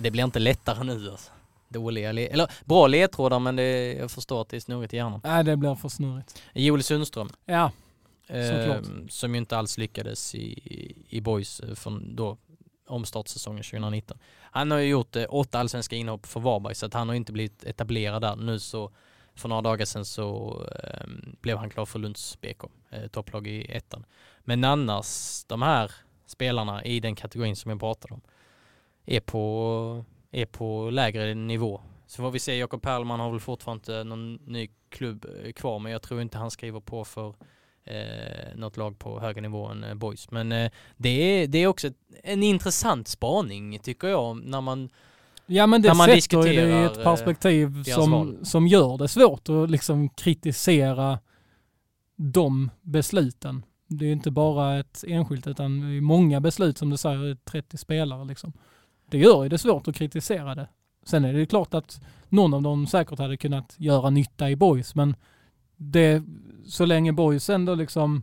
[0.00, 1.32] Det blir inte lättare nu alltså.
[1.72, 5.20] Dåliga, eller bra ledtrådar men det, jag förstår att det är snurrigt i hjärnan.
[5.24, 6.42] Nej, det blir för snurrigt.
[6.52, 7.28] Joel Sundström.
[7.44, 7.70] Ja,
[8.26, 12.38] eh, Som ju inte alls lyckades i, i boys eh, från då
[12.86, 14.18] omstartssäsongen 2019.
[14.40, 17.32] Han har ju gjort eh, åtta allsvenska inhopp för Varberg så att han har inte
[17.32, 18.36] blivit etablerad där.
[18.36, 18.92] Nu så
[19.34, 21.06] för några dagar sedan så eh,
[21.40, 24.04] blev han klar för Lunds BK, eh, topplag i ettan.
[24.40, 25.92] Men annars, de här
[26.26, 28.20] spelarna i den kategorin som jag pratade om
[29.06, 31.80] är på, är på lägre nivå.
[32.06, 35.78] Så får vi se, Jakob Perlman har väl fortfarande inte någon ny klubb eh, kvar
[35.78, 37.34] men jag tror inte han skriver på för
[37.84, 40.30] eh, något lag på högre nivå än eh, Boys.
[40.30, 41.90] Men eh, det, är, det är också
[42.22, 44.90] en intressant spaning tycker jag när man
[45.46, 49.48] Ja men det man sätter det i ett perspektiv eh, som, som gör det svårt
[49.48, 51.18] att liksom kritisera
[52.16, 53.62] de besluten.
[53.86, 58.52] Det är inte bara ett enskilt utan många beslut som du säger, 30 spelare liksom.
[59.12, 60.68] Det gör ju det svårt att kritisera det.
[61.04, 64.94] Sen är det klart att någon av dem säkert hade kunnat göra nytta i boys
[64.94, 65.16] men
[65.76, 66.22] det,
[66.66, 68.22] så länge boys ändå liksom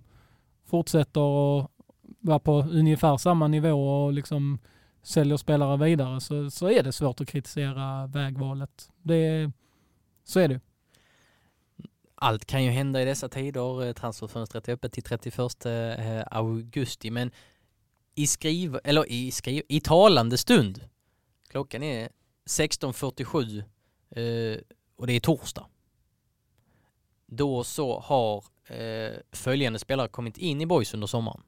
[0.65, 1.71] fortsätter att
[2.19, 4.59] vara på ungefär samma nivå och liksom
[5.03, 8.91] säljer spelare vidare så, så är det svårt att kritisera vägvalet.
[9.01, 9.51] Det,
[10.23, 10.59] så är det.
[12.15, 13.85] Allt kan ju hända i dessa tider.
[13.85, 17.31] Eh, transferfönstret är öppet till 31 eh, augusti men
[18.19, 20.89] i skriv, eller i skriv, i talande stund.
[21.49, 22.09] Klockan är
[22.49, 23.57] 16.47
[24.09, 24.61] eh,
[24.95, 25.65] och det är torsdag.
[27.25, 31.41] Då så har eh, följande spelare kommit in i Boys under sommaren.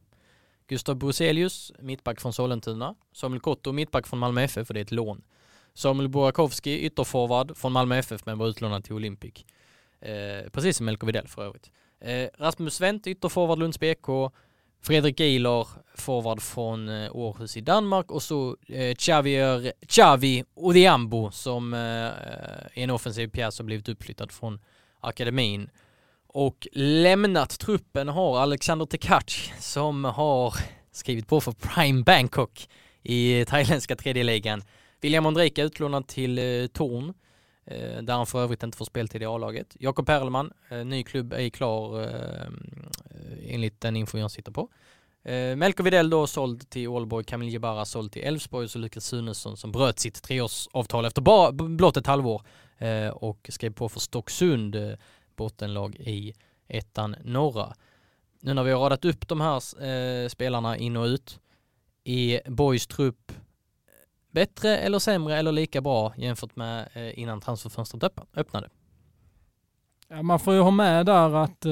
[0.67, 2.95] Gustav Bruselius, mittback från Sollentuna.
[3.12, 5.21] Samuel Kotto, mittback från Malmö FF, för det är ett lån.
[5.73, 9.45] Samuel Burakovsky, ytterforward från Malmö FF, men var utlånad till Olympic.
[9.99, 11.71] Eh, precis som Melko Widell för övrigt.
[11.99, 14.31] Eh, Rasmus Wendt, ytterforward Lunds BK.
[14.81, 21.73] Fredrik Eiler, forward från eh, Århus i Danmark och så eh, Xavier, Xavi Odiambo som
[21.73, 24.59] eh, är en offensiv pjäs som blivit uppflyttad från
[24.99, 25.69] akademin
[26.27, 30.53] och lämnat truppen har Alexander Tekac som har
[30.91, 32.67] skrivit på för Prime Bangkok
[33.03, 34.63] i thailändska tredje ligan.
[35.01, 37.13] William Ondrejka utlånad till eh, Torn eh,
[37.65, 39.76] Eh, där han för övrigt inte får speltid i A-laget.
[39.80, 44.69] Jakob Perlman, eh, ny klubb, är klar eh, eh, enligt den info jag sitter på.
[45.24, 49.06] Eh, Melker Videll då såld till Ålborg, Kamil Jebara såld till Elfsborg och så Lukas
[49.06, 52.41] Sunesson som bröt sitt treårsavtal efter bara blott ett halvår
[52.78, 54.93] eh, och skrev på för Stocksund eh,
[55.36, 56.34] bottenlag i
[56.67, 57.74] ettan norra.
[58.39, 61.39] Nu när vi har radat upp de här eh, spelarna in och ut,
[62.04, 63.32] i Boys trupp
[64.31, 68.03] bättre eller sämre eller lika bra jämfört med eh, innan transferfönstret
[68.35, 68.69] öppnade?
[70.07, 71.71] Ja, man får ju ha med där att eh,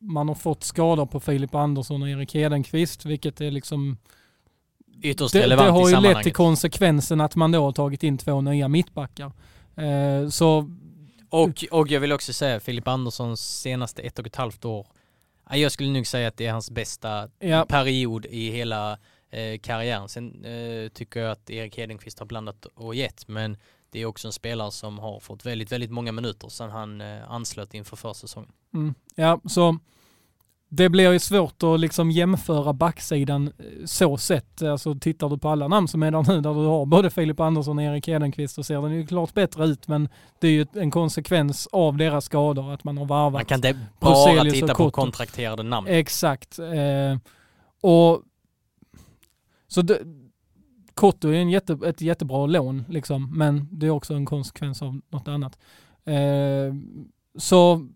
[0.00, 3.98] man har fått skador på Filip Andersson och Erik Hedenqvist, vilket är liksom
[5.02, 8.18] ytterst det, relevant Det har ju lett till konsekvensen att man då har tagit in
[8.18, 9.32] två nya mittbackar.
[9.76, 10.70] Eh, så
[11.28, 14.86] och, och jag vill också säga Filip Anderssons senaste ett och ett halvt år.
[15.50, 17.66] Jag skulle nog säga att det är hans bästa ja.
[17.68, 18.98] period i hela
[19.34, 20.08] eh, karriären.
[20.08, 23.56] Sen eh, tycker jag att Erik Hedenqvist har blandat och gett, men
[23.90, 27.30] det är också en spelare som har fått väldigt, väldigt många minuter sedan han eh,
[27.30, 28.52] anslöt inför försäsongen.
[28.74, 28.94] Mm.
[29.14, 29.78] Ja, så
[30.68, 33.52] det blir ju svårt att liksom jämföra backsidan
[33.84, 34.62] så sett.
[34.62, 37.40] Alltså tittar du på alla namn som är där nu, där du har både Filip
[37.40, 40.66] Andersson och Erik Hedenqvist, så ser den ju klart bättre ut, men det är ju
[40.74, 44.90] en konsekvens av deras skador, att man har varvat Man kan inte bara titta på
[44.90, 45.86] kontrakterade namn.
[45.88, 46.58] Exakt.
[46.58, 47.18] Eh,
[47.80, 48.22] och
[49.74, 49.98] så det,
[50.94, 55.00] Kotto är en jätte, ett jättebra lån, liksom, men det är också en konsekvens av
[55.10, 55.58] något annat.
[56.04, 56.74] Eh,
[57.38, 57.88] så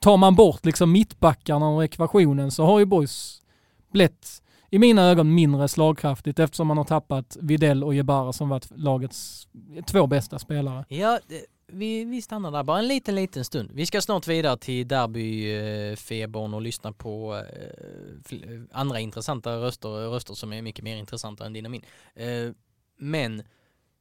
[0.00, 3.42] tar man bort liksom mittbackarna och ekvationen så har ju Boys
[3.90, 8.78] blivit i mina ögon mindre slagkraftigt eftersom man har tappat Videll och Jebara som varit
[8.78, 9.48] lagets
[9.86, 10.84] två bästa spelare.
[10.88, 11.18] Ja,
[11.66, 13.70] vi, vi stannar där bara en liten, liten stund.
[13.72, 19.88] Vi ska snart vidare till derbyfebern eh, och lyssna på eh, eh, andra intressanta röster,
[19.88, 21.84] röster som är mycket mer intressanta än din och min.
[22.14, 22.50] Eh,
[22.98, 23.42] men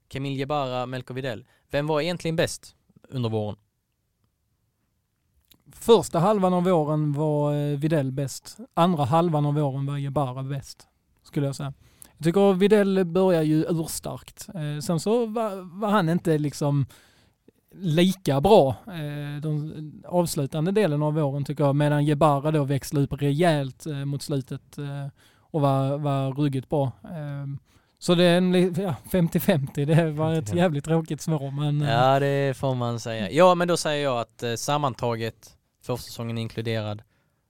[0.08, 2.76] Camille Jebara, Melker Videll, vem var egentligen bäst
[3.10, 3.56] under våren?
[5.71, 8.58] Första halvan av våren var eh, Videll bäst.
[8.73, 10.88] Andra halvan av våren var Jebara bäst,
[11.23, 11.73] skulle jag säga.
[12.17, 14.48] Jag tycker Videll börjar ju urstarkt.
[14.56, 16.85] Eh, sen så var, var, han inte liksom
[17.74, 23.21] lika bra eh, den avslutande delen av våren tycker jag, medan Jebara då växlade upp
[23.21, 24.78] rejält mot slutet
[25.40, 26.92] och var, var ruggigt bra.
[28.00, 31.82] Så det är en 50-50, det var ett jävligt tråkigt svar men...
[31.82, 33.32] Ja det får man säga.
[33.32, 37.02] Ja men då säger jag att sammantaget försäsongen inkluderad,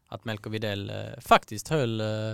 [0.07, 2.32] att Melko Videll eh, faktiskt höll eh,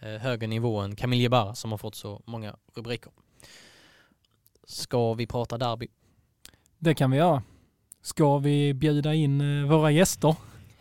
[0.00, 3.12] eh högre nivå än Camille Jebara som har fått så många rubriker.
[4.64, 5.88] ska vi prata derby.
[6.82, 7.42] Det kan vi göra.
[8.02, 10.34] Ska vi bjuda in eh, våra gäster?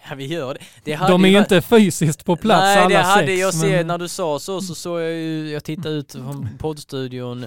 [0.10, 0.60] Ja, vi gör det.
[0.84, 3.88] det De är ju inte fysiskt på plats Nej, alla det hade sex, jag men-.
[3.88, 7.46] När du sa så, så såg jag ju, jag tittade ut från poddstudion.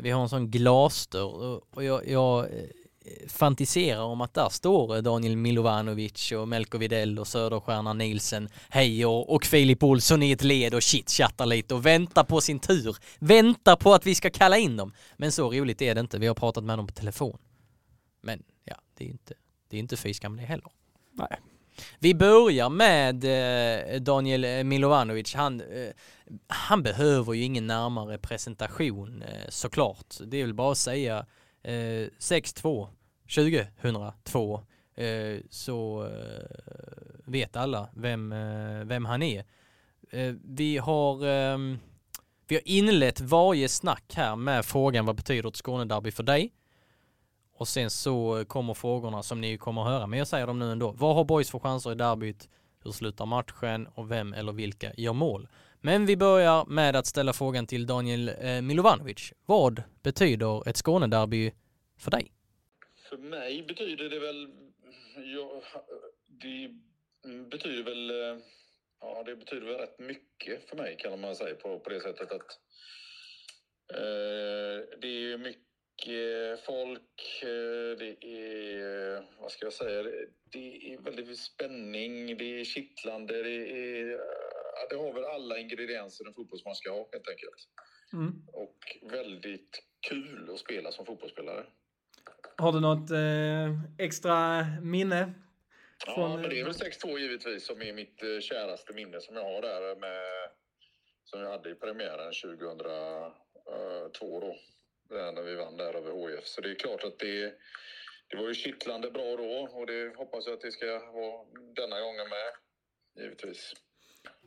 [0.00, 2.46] Vi har en sån glasdörr och- jag, jag eh,
[3.28, 9.34] fantiserar om att där står Daniel Milovanovic och Melko Videll och Söderstjärna Nielsen, hej och,
[9.34, 12.96] och Filip Olsson i ett led och chitchattar lite och väntar på sin tur.
[13.18, 14.92] Väntar på att vi ska kalla in dem.
[15.16, 16.18] Men så roligt är det inte.
[16.18, 17.38] Vi har pratat med dem på telefon.
[18.26, 19.34] Men ja, det är inte,
[19.68, 20.70] det är inte fy skam det heller.
[21.12, 21.40] Nej.
[21.98, 25.34] Vi börjar med eh, Daniel Milovanovic.
[25.34, 25.90] Han, eh,
[26.46, 30.14] han behöver ju ingen närmare presentation eh, såklart.
[30.26, 31.26] Det är väl bara att säga
[31.62, 32.88] eh, 6-2
[33.34, 34.62] 2002
[34.94, 36.56] eh, så eh,
[37.24, 39.44] vet alla vem, eh, vem han är.
[40.10, 41.78] Eh, vi har ehm,
[42.48, 46.52] vi har inlett varje snack här med frågan vad betyder ett Skånederby för dig?
[47.58, 50.72] Och sen så kommer frågorna som ni kommer att höra, men jag säger dem nu
[50.72, 50.90] ändå.
[50.90, 52.48] Vad har Boys för chanser i derbyt?
[52.84, 53.86] Hur slutar matchen?
[53.86, 55.48] Och vem eller vilka gör mål?
[55.80, 59.32] Men vi börjar med att ställa frågan till Daniel eh, Milovanovic.
[59.46, 61.52] Vad betyder ett Skånederby
[61.98, 62.32] för dig?
[63.08, 64.48] För mig betyder det väl...
[65.34, 65.62] Ja,
[66.28, 66.70] det
[67.50, 68.10] betyder väl...
[68.10, 68.42] Eh,
[69.00, 72.32] ja, det betyder väl rätt mycket för mig kan man säga på, på det sättet
[72.32, 72.58] att
[73.94, 75.65] eh, det är mycket
[76.66, 80.02] folk, eh, det är, vad ska jag säga,
[80.52, 84.10] det, är väldigt spänning, det är kittlande, det är,
[84.74, 87.68] ja, det har väl alla ingredienser en fotbollsman ska ha helt enkelt.
[88.12, 88.42] Mm.
[88.52, 91.66] Och väldigt kul att spela som fotbollsspelare.
[92.56, 93.70] Har du något eh,
[94.06, 95.34] extra minne?
[96.06, 99.20] Ja, Från, men det är eh, väl 6-2 givetvis som är mitt eh, käraste minne
[99.20, 100.50] som jag har där med
[101.24, 104.56] som jag hade i premiären 2002 då.
[105.08, 106.46] Där när vi vann där över HIF.
[106.46, 107.54] Så det är klart att det,
[108.28, 111.44] det var ju kittlande bra då och det hoppas jag att det ska vara
[111.76, 112.52] denna gången med.
[113.24, 113.72] Givetvis.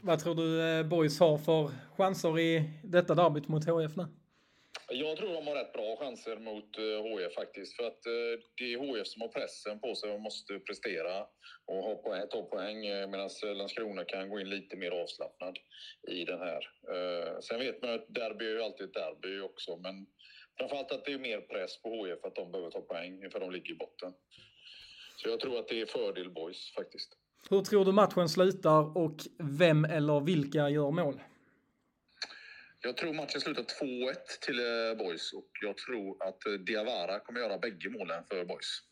[0.04, 4.06] Vad tror du eh, Boys har för chanser i detta derbyt mot HF nu?
[4.92, 7.76] Jag tror de har rätt bra chanser mot eh, HF faktiskt.
[7.76, 11.26] För att eh, det är HF som har pressen på sig och måste prestera
[11.66, 12.86] och ha poäng, ta poäng.
[12.86, 15.58] eh, Medan Landskrona kan gå in lite mer avslappnad
[16.08, 16.62] i den här.
[16.94, 19.78] Eh, Sen vet man att derby är ju alltid ett derby också.
[19.78, 20.06] Men
[20.60, 23.52] framförallt att det är mer press på HF att de behöver ta poäng för de
[23.52, 24.14] ligger i botten.
[25.16, 27.10] Så jag tror att det är fördel boys faktiskt.
[27.50, 31.22] Hur tror du matchen slutar och vem eller vilka gör mål?
[32.82, 37.40] Jag tror matchen slutar 2-1 till eh, boys och jag tror att eh, Diawara kommer
[37.40, 38.84] göra bägge målen för boys.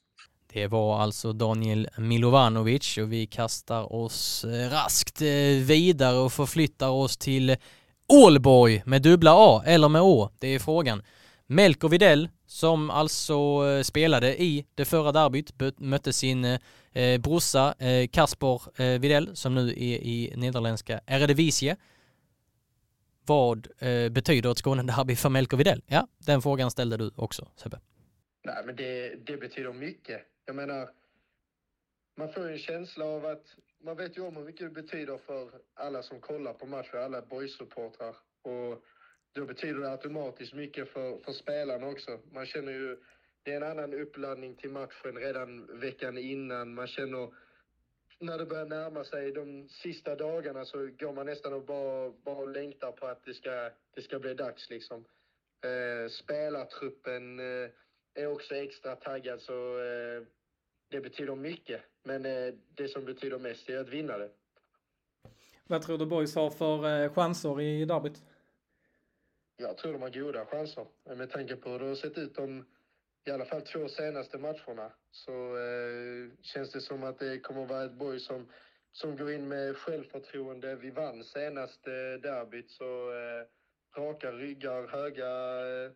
[0.53, 5.21] Det var alltså Daniel Milovanovic och vi kastar oss eh, raskt
[5.67, 7.55] vidare och förflyttar oss till
[8.07, 10.29] Ålborg med dubbla A eller med Å.
[10.39, 11.03] Det är frågan.
[11.49, 13.33] Melker Videll som alltså
[13.67, 19.55] eh, spelade i det förra derbyt mötte sin eh, brorsa eh, Kasper eh, Videll som
[19.55, 21.77] nu är i nederländska Eredivisie.
[23.25, 25.83] Vad eh, betyder ett Skånederby för Melker Videll?
[25.87, 27.79] Ja, den frågan ställde du också Sebbe.
[28.43, 30.21] Nej, men det, det betyder mycket.
[30.45, 30.89] Jag menar,
[32.17, 33.45] man får ju en känsla av att
[33.83, 37.21] man vet ju om hur mycket det betyder för alla som kollar på matchen, alla
[37.21, 38.15] boys-supportrar.
[38.41, 38.83] Och
[39.37, 42.19] då betyder det automatiskt mycket för, för spelarna också.
[42.31, 42.97] Man känner ju,
[43.43, 46.73] det är en annan uppladdning till matchen redan veckan innan.
[46.73, 47.33] Man känner,
[48.19, 52.45] när det börjar närma sig de sista dagarna så går man nästan och bara, bara
[52.45, 55.05] längtar på att det ska, det ska bli dags liksom.
[55.65, 57.69] Eh, spelartruppen eh,
[58.13, 60.23] är också extra taggad så eh,
[60.89, 61.81] det betyder mycket.
[62.03, 64.29] Men eh, det som betyder mest är att vinna det.
[65.67, 68.23] Vad tror du Boys har för eh, chanser i derbyt?
[69.57, 70.85] Jag tror de har goda chanser.
[71.15, 72.65] Med tanke på hur det har sett ut de
[73.25, 77.69] i alla fall två senaste matcherna så eh, känns det som att det kommer att
[77.69, 78.47] vara ett boy som,
[78.91, 80.75] som går in med självförtroende.
[80.75, 85.27] Vi vann senaste eh, derbyt så eh, raka ryggar, höga
[85.85, 85.91] eh,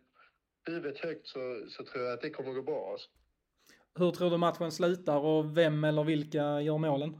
[0.66, 2.90] huvudet högt så, så tror jag att det kommer att gå bra.
[2.92, 3.08] Alltså.
[3.98, 7.18] Hur tror du matchen slutar och vem eller vilka gör målen?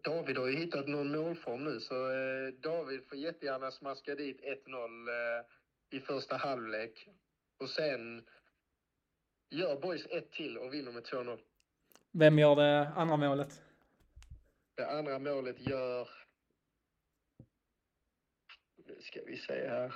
[0.00, 5.08] David har ju hittat någon målform nu så eh, David får jättegärna smaska dit 1-0
[5.08, 5.44] eh,
[5.90, 7.08] i första halvlek.
[7.58, 8.28] Och sen
[9.50, 11.38] gör Boys ett till och vinner med 2-0.
[12.10, 13.62] Vem gör det andra målet?
[14.74, 16.08] Det andra målet gör...
[18.76, 19.94] Nu ska vi se här.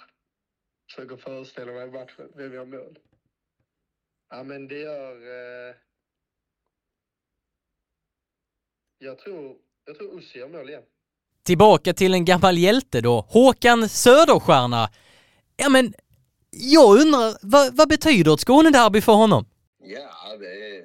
[0.90, 2.32] Försöker föreställa mig matchen.
[2.34, 2.98] Vem gör mål?
[4.28, 5.16] Ja, men det gör...
[5.68, 5.74] Eh...
[8.98, 10.82] Jag tror, jag tror Ussi gör mål igen.
[11.44, 14.88] Tillbaka till en gammal hjälte då, Håkan Söderstjärna.
[15.56, 15.94] Ja men,
[16.50, 19.44] jag undrar, vad, vad betyder ett Skånederby för honom?
[19.78, 20.84] Ja, det,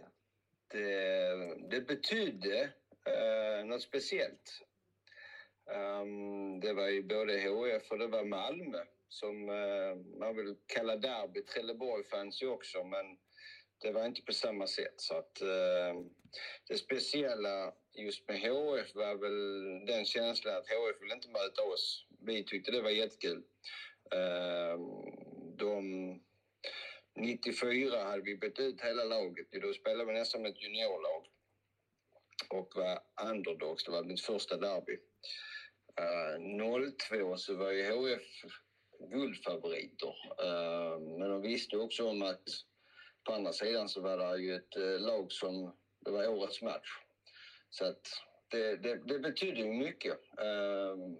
[0.71, 2.69] det, det betydde
[3.07, 4.61] uh, något speciellt.
[6.01, 10.95] Um, det var ju både HF och det var Malmö som uh, man vill kalla
[10.95, 11.41] derby.
[11.41, 13.05] Trelleborg fanns ju också, men
[13.81, 14.93] det var inte på samma sätt.
[14.97, 16.01] Så att uh,
[16.67, 22.05] det speciella just med HF var väl den känslan att HF ville inte möta oss.
[22.19, 23.43] Vi tyckte det var jättekul.
[24.15, 24.79] Ehm,
[25.57, 26.21] de
[27.15, 29.47] 94 hade vi bytt ut hela laget.
[29.51, 31.27] Då spelade vi nästan med ett juniorlag
[32.49, 32.99] och var
[33.31, 33.83] underdogs.
[33.83, 34.97] Det var mitt första derby.
[35.95, 36.57] Ehm,
[37.19, 38.21] 02 så var ju HF
[38.99, 40.15] guldfavoriter.
[40.43, 42.43] Ehm, men de visste också om att
[43.23, 46.89] på andra sidan så var det ju ett eh, lag som, det var årets match.
[47.71, 48.01] Så att
[48.51, 50.17] det, det, det betydde ju mycket.
[50.41, 51.17] Uh,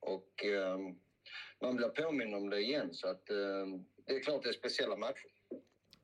[0.00, 0.44] och
[1.60, 3.26] man blir påminn om det igen så att
[4.06, 5.32] det är klart det är speciella matcher.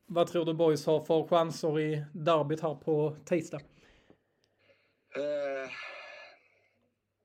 [0.06, 3.60] Vad tror du Boys har för chanser i derbyt här på tisdag?
[5.16, 5.70] Uh,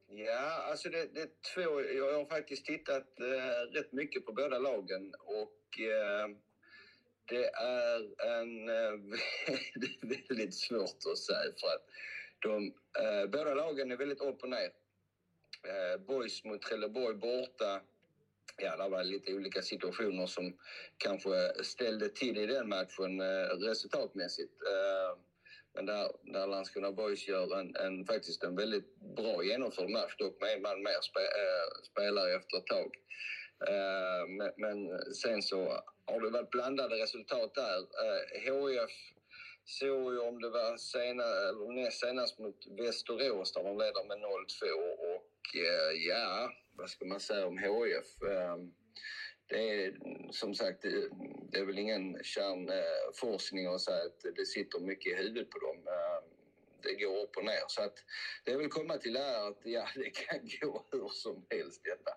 [0.08, 1.82] ja, alltså det, det, är två.
[1.82, 6.36] Jag har faktiskt tittat uh, rätt mycket på båda lagen och uh,
[7.30, 8.00] det är
[8.38, 8.66] en
[10.30, 11.86] väldigt svårt att säga för att
[12.44, 14.72] de, eh, båda lagen är väldigt upp och ner.
[15.68, 17.82] Eh, boys mot Trelleborg borta
[18.58, 20.58] ja, det var lite olika situationer som
[20.98, 24.54] kanske ställde till i den matchen eh, resultatmässigt.
[25.76, 30.42] Men där, där Landskrona Boys gör en, en, faktiskt en väldigt bra genomförd match, dock
[30.42, 32.96] med en man mer spe, äh, spelare efter ett tag.
[33.68, 37.78] Äh, men, men, sen så har det varit blandade resultat där.
[37.78, 38.42] Äh,
[39.66, 44.18] såg ju om det var senare eller näst senast mot Västerås där de leder med
[44.18, 44.26] 0-2
[45.16, 48.22] och eh, ja, vad ska man säga om HF?
[48.30, 48.74] Ehm,
[49.48, 49.94] det är
[50.32, 50.82] som sagt,
[51.52, 55.60] det är väl ingen kärnforskning eh, att säga att det sitter mycket i huvudet på
[55.60, 55.78] dem.
[55.78, 56.30] Ehm,
[56.84, 57.64] det går upp och ner.
[57.68, 57.94] Så att
[58.46, 62.12] det vill komma till är att ja, det kan gå hur som helst detta.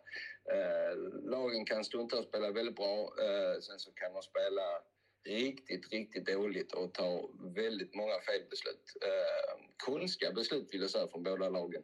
[0.56, 4.82] Ehm, lagen kan stundtals spela väldigt bra, eh, sen så kan de spela
[5.26, 8.84] riktigt, riktigt dåligt och tar väldigt många felbeslut.
[9.02, 11.82] Eh, konstiga beslut vill jag säga från båda lagen.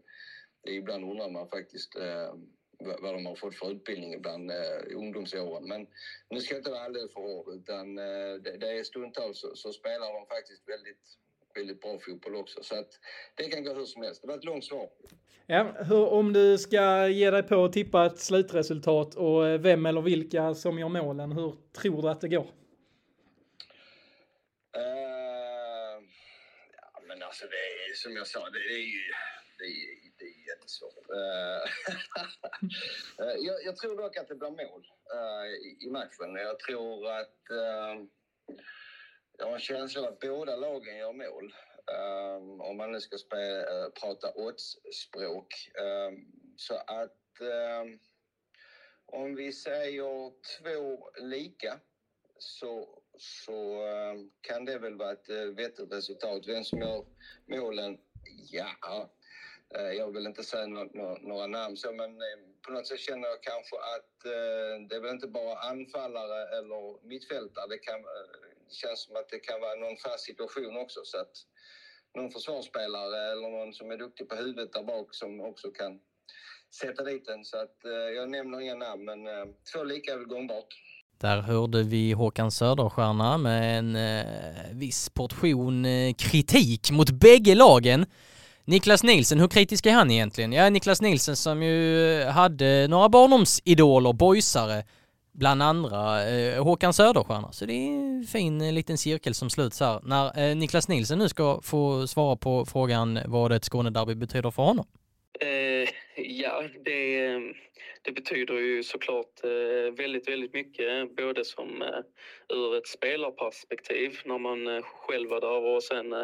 [0.69, 2.35] Ibland undrar man faktiskt eh,
[2.79, 5.69] vad de har fått för utbildning ibland eh, i ungdomsåren.
[5.69, 5.87] Men
[6.31, 9.57] nu ska jag inte vara alldeles för hård utan eh, det, det är stundtals så,
[9.57, 11.19] så, spelar de faktiskt väldigt,
[11.55, 12.63] väldigt bra fotboll också.
[12.63, 12.91] Så att
[13.35, 14.23] det kan gå hur som helst.
[14.23, 14.89] Det var ett långt svar.
[15.47, 19.87] Ja, hur, om du ska ge dig på att tippa ett slutresultat och eh, vem
[19.87, 22.62] eller vilka som gör målen, hur tror du att det går?
[24.77, 26.05] Uh,
[26.73, 29.13] ja, men alltså det är som jag sa, det, det är ju
[29.59, 31.11] det är, det är jättesvårt.
[31.11, 31.65] Uh,
[33.47, 36.35] jag, jag, tror dock att det blir mål uh, i, i, matchen.
[36.35, 37.41] Jag tror att...
[37.51, 38.07] Uh,
[39.39, 41.55] jag har en känsla av att båda lagen gör mål.
[41.87, 45.55] Um, om man nu ska spela, prata oddsspråk.
[45.81, 47.41] Um, så att...
[47.41, 47.99] Um,
[49.07, 51.81] om vi säger två lika
[52.39, 56.47] så, så eh, kan det väl vara ett eh, vettigt resultat.
[56.47, 57.05] Vem som gör
[57.47, 57.99] målen?
[58.51, 59.09] Ja,
[59.75, 60.67] eh, jag vill inte säga
[61.21, 62.19] några namn så, men
[62.67, 64.23] på något sätt känner jag kanske att
[64.89, 67.67] det är väl inte bara anfallare eller mittfältare.
[67.67, 68.03] Det, kan,
[68.69, 71.01] det känns som att det kan vara någon fast situation också.
[71.05, 71.33] Så att
[72.15, 76.01] någon försvarsspelare eller någon som är duktig på huvudet där bak som också kan
[76.81, 77.45] sätta dit den.
[77.45, 77.77] Så att
[78.15, 79.25] jag nämner inga namn, men
[79.73, 80.75] två lika är väl gångbart.
[81.23, 84.25] Där hörde vi Håkan Söderstjärna med en eh,
[84.73, 88.07] viss portion eh, kritik mot bägge lagen.
[88.65, 90.53] Niklas Nielsen, hur kritisk är han egentligen?
[90.53, 94.85] Ja, Niklas Nielsen som ju eh, hade några barndomsidoler, boysare,
[95.33, 97.53] bland andra eh, Håkan Söderstjärna.
[97.53, 100.01] Så det är en fin eh, liten cirkel som sluts här.
[100.03, 104.63] När eh, Niklas Nielsen nu ska få svara på frågan vad ett Skånederby betyder för
[104.63, 104.87] honom.
[105.45, 107.39] Uh, ja, det, eh,
[108.05, 111.17] det betyder ju såklart eh, väldigt, väldigt mycket.
[111.17, 112.01] Både som eh,
[112.49, 116.15] ur ett spelarperspektiv när man eh, själv var där och sen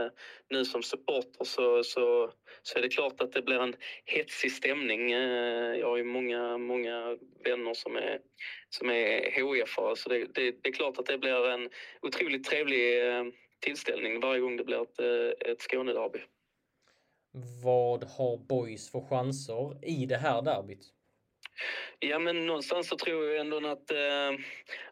[0.50, 2.30] nu som supporter så, så,
[2.62, 3.74] så är det klart att det blir en
[4.04, 5.10] hetsig stämning.
[5.10, 8.20] Jag har ju många, många vänner som är,
[8.68, 11.68] som är HIF-are så det, det, det, är klart att det blir en
[12.02, 13.02] otroligt trevlig
[13.60, 15.00] tillställning varje gång det blir ett,
[15.46, 16.18] ett Skånederby.
[17.64, 20.97] Vad har Boys för chanser i det här derbyt?
[21.98, 24.32] Ja, men någonstans så tror jag ändå att, eh,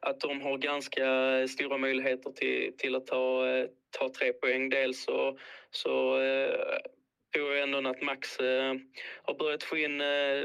[0.01, 1.05] att de har ganska
[1.49, 3.67] stora möjligheter till, till att ta, eh,
[3.99, 4.69] ta tre poäng.
[4.69, 5.39] Dels så,
[5.71, 6.79] så eh,
[7.35, 8.75] tror jag ändå att Max eh,
[9.23, 10.45] har börjat få in eh,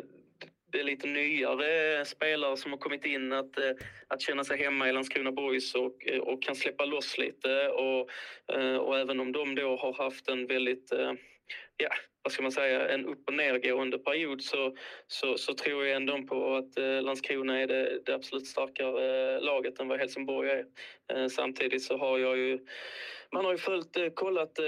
[0.71, 3.71] det lite nyare spelare som har kommit in att, eh,
[4.07, 7.69] att känna sig hemma i Landskrona Boys och, eh, och kan släppa loss lite.
[7.69, 8.09] Och,
[8.55, 11.13] eh, och även om de då har haft en väldigt eh,
[11.77, 11.89] ja,
[12.23, 14.75] vad ska man säga, en upp och nedgående period så,
[15.07, 19.41] så, så tror jag ändå på att eh, Landskrona är det, det absolut starkare eh,
[19.41, 20.65] laget än vad Helsingborg är.
[21.13, 22.59] Eh, samtidigt så har jag ju
[23.33, 24.65] man har ju följt, eh, kollat eh,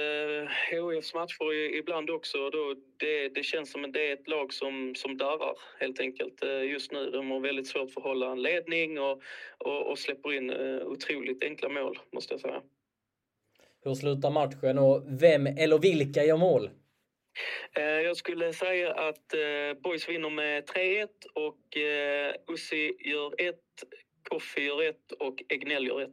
[0.72, 2.50] HIFs matcher ibland också.
[2.50, 6.44] Då det, det känns som att det är ett lag som, som darrar helt enkelt
[6.44, 7.12] eh, just nu.
[7.12, 9.22] De har väldigt svårt för att hålla en ledning och,
[9.58, 12.62] och, och släpper in eh, otroligt enkla mål måste jag säga.
[13.84, 16.70] Hur slutar matchen och vem eller vilka gör mål?
[17.76, 23.56] Eh, jag skulle säga att eh, Boys vinner med 3-1 och eh, Ussi gör 1,
[24.30, 26.10] Koffi gör 1 och Egnell gör 1.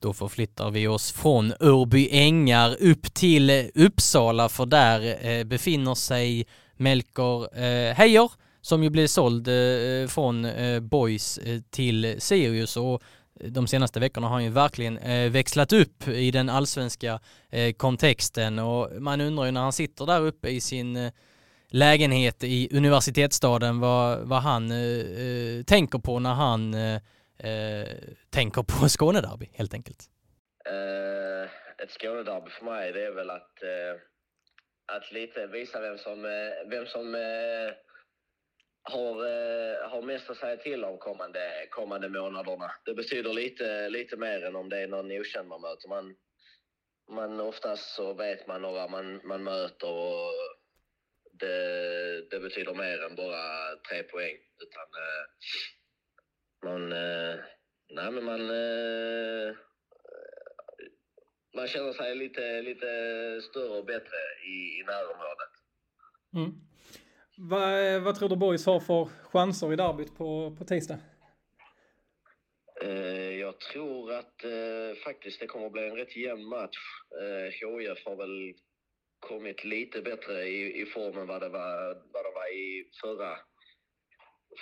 [0.00, 6.46] Då förflyttar vi oss från Örby Ängar upp till Uppsala för där befinner sig
[6.76, 7.54] Melker
[7.92, 9.48] Heijer som ju blev såld
[10.10, 10.46] från
[10.80, 11.40] Boys
[11.70, 13.02] till Sirius och
[13.44, 17.20] de senaste veckorna har han ju verkligen eh, växlat upp i den allsvenska
[17.50, 21.12] eh, kontexten och man undrar ju när han sitter där uppe i sin eh,
[21.68, 26.94] lägenhet i universitetsstaden vad, vad han eh, eh tänker på när han eh,
[27.38, 27.88] eh
[28.30, 30.04] tänker på Skånederby helt enkelt.
[30.64, 31.50] Eh,
[31.84, 33.58] ett Skånederby för mig det är väl att,
[34.96, 36.22] att lite visa vem som,
[36.70, 37.14] vem som
[38.82, 42.70] har, eh, har mest att säga till om kommande, kommande månaderna.
[42.84, 45.88] Det betyder lite, lite mer än om det är någon okänd man möter.
[45.88, 46.16] Man,
[47.10, 50.32] man, oftast så vet man några man, man möter och
[51.32, 54.36] det, det betyder mer än bara tre poäng.
[54.62, 55.24] Utan eh,
[56.64, 57.40] man, eh,
[57.90, 58.46] nej men man,
[61.54, 62.86] man känner sig lite, lite
[63.42, 65.52] större och bättre i, i närområdet.
[66.36, 66.69] Mm.
[67.42, 70.98] Vad, vad tror du Boys har för chanser i derbyt på, på tisdag?
[72.82, 76.78] Eh, jag tror att eh, faktiskt det kommer att bli en rätt jämn match.
[77.20, 78.54] Eh, HIF har väl
[79.20, 83.38] kommit lite bättre i, i form än vad det var, vad det var i förra,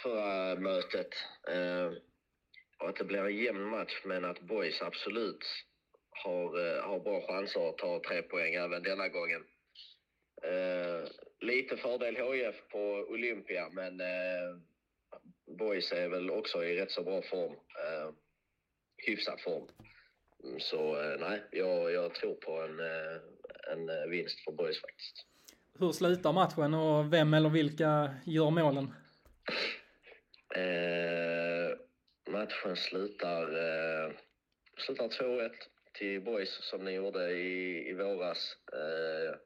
[0.02, 1.14] förra mötet.
[1.50, 1.92] Eh,
[2.78, 5.44] och att det blir en jämn match, men att Boys absolut
[6.10, 9.44] har, eh, har bra chanser att ta tre poäng även denna gången.
[10.42, 11.08] Eh,
[11.40, 14.56] lite fördel HIF på Olympia, men eh,
[15.58, 17.52] Boys är väl också i rätt så bra form.
[17.52, 18.10] Eh,
[18.96, 19.68] hyfsad form.
[20.44, 23.20] Mm, så eh, nej, jag, jag tror på en, eh,
[23.72, 25.26] en eh, vinst för Boys faktiskt.
[25.78, 28.94] Hur slutar matchen och vem eller vilka gör målen?
[30.56, 31.76] Eh,
[32.32, 34.12] matchen slutar, eh,
[34.76, 35.50] slutar 2-1
[35.92, 38.56] till Boys som ni gjorde i, i våras.
[38.72, 39.36] Eh,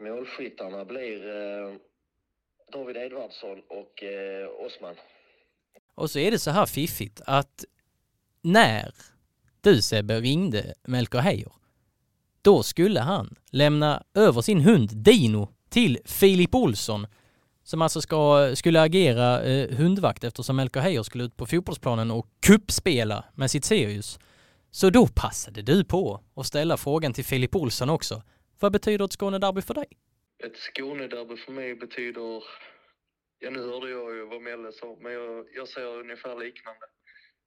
[0.00, 1.74] Målskyttarna blir eh,
[2.72, 4.94] David Edvardsson och eh, Osman.
[5.94, 7.64] Och så är det så här fiffigt att
[8.42, 8.94] när
[9.60, 11.52] du Sebbe ringde Melker Heijer,
[12.42, 17.06] då skulle han lämna över sin hund Dino till Filip Olsson
[17.64, 22.26] som alltså ska, skulle agera eh, hundvakt eftersom Melker Heijer skulle ut på fotbollsplanen och
[22.40, 24.18] kuppspela med sitt Sirius.
[24.70, 28.22] Så då passade du på att ställa frågan till Filip Olsson också.
[28.64, 29.86] Vad betyder ett Skånederby för dig?
[30.44, 32.44] Ett Skånederby för mig betyder...
[33.38, 36.86] Ja, nu hörde jag ju vad Melle sa, men jag, jag säger ungefär liknande.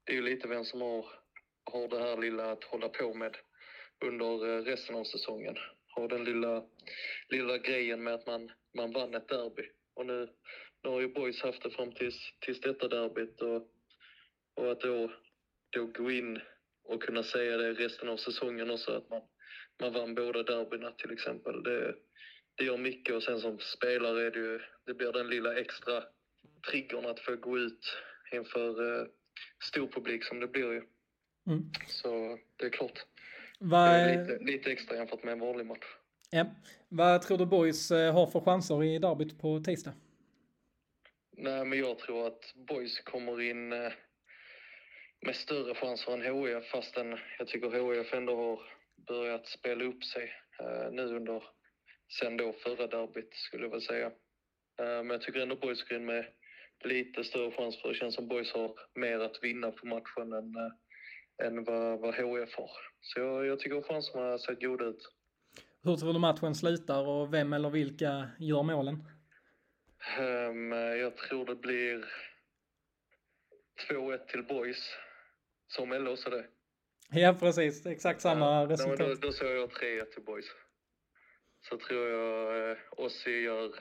[0.04, 1.06] Det är ju lite vem som har,
[1.72, 3.38] har det här lilla att hålla på med
[4.06, 5.56] under eh, resten av säsongen.
[5.88, 6.64] Har den lilla,
[7.30, 9.64] lilla grejen med att man, man vann ett derby.
[9.96, 10.30] Och nu,
[10.84, 13.68] nu har ju Boys haft det fram tills, tills detta derbyt och,
[14.56, 15.12] och att då,
[15.70, 16.42] då gå in
[16.84, 19.22] och kunna säga det resten av säsongen också, att man,
[19.80, 21.64] man vann båda derbyna till exempel.
[21.64, 21.96] Det,
[22.56, 26.04] det gör mycket och sen som spelare är det ju, det blir den lilla extra
[26.72, 27.98] triggern att få gå ut
[28.32, 29.08] inför eh,
[29.64, 30.84] stor publik som det blir ju.
[31.48, 31.72] Mm.
[31.88, 33.06] Så det är klart.
[33.60, 33.90] Vad...
[33.90, 35.86] Det är lite, lite extra jämfört med en vanlig match.
[36.30, 36.46] Ja.
[36.90, 39.94] Vad tror du Boys eh, har för chanser i derbyt på tisdag?
[41.38, 43.92] Nej, men jag tror att Boys kommer in eh,
[45.26, 48.77] med större chanser än HIF fastän jag tycker HIF ändå har
[49.08, 51.44] börjat spela upp sig eh, nu under,
[52.20, 54.08] sen då förra derbyt skulle jag väl säga.
[54.80, 56.26] Eh, men jag tycker ändå Boys går in med
[56.84, 60.56] lite större chans för det känns som Boys har mer att vinna på matchen än,
[60.56, 62.72] äh, än vad, vad HF har.
[63.02, 65.14] Så jag, jag tycker chanserna ser goda ut.
[65.84, 69.04] Hur tror du matchen slutar och vem eller vilka gör målen?
[70.20, 72.06] Um, jag tror det blir
[73.90, 74.94] 2-1 till Boys,
[75.68, 76.46] som LO sa det.
[77.12, 77.86] Ja, precis.
[77.86, 79.00] Exakt samma ja, resultat.
[79.00, 80.46] Då, då såg jag 3-1 till Boys.
[81.70, 83.72] Så tror jag eh, Ossi gör,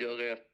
[0.00, 0.52] gör rätt.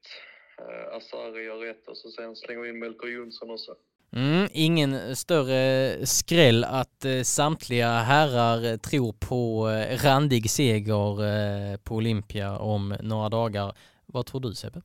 [0.59, 3.75] eh, Asari gör rätt och så sen slänger vi in Melker Jonsson också.
[4.17, 11.95] Mm, ingen större skräll att eh, samtliga herrar tror på eh, randig seger eh, på
[11.95, 13.77] Olympia om några dagar.
[14.07, 14.83] Vad tror du Sebbe?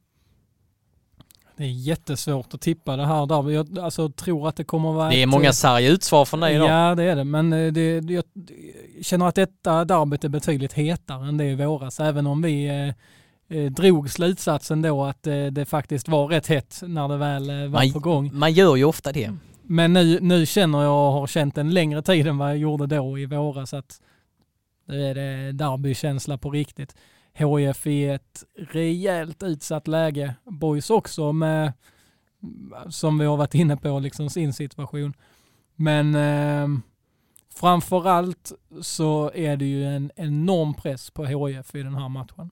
[1.59, 3.51] Det är jättesvårt att tippa det här där.
[3.51, 5.09] Jag alltså, tror att det kommer att vara...
[5.09, 6.69] Det är ett, många eh, sarga utsvar från dig idag.
[6.69, 7.23] Ja, det är det.
[7.23, 8.23] Men eh, det, det, jag
[9.01, 11.99] känner att detta derbyt är betydligt hetare än det i våras.
[11.99, 16.79] Även om vi eh, eh, drog slutsatsen då att eh, det faktiskt var rätt hett
[16.81, 18.29] när det väl eh, var Man- på gång.
[18.33, 19.33] Man gör ju ofta det.
[19.61, 22.87] Men nu, nu känner jag och har känt en längre tid än vad jag gjorde
[22.87, 24.01] då i våras att
[24.85, 26.95] nu är det derbykänsla på riktigt.
[27.33, 30.35] HIF i ett rejält utsatt läge.
[30.43, 31.73] Boys också med,
[32.89, 35.13] som vi har varit inne på, liksom sin situation.
[35.75, 36.79] Men eh,
[37.55, 38.51] framförallt
[38.81, 42.49] så är det ju en enorm press på HIF i den här matchen.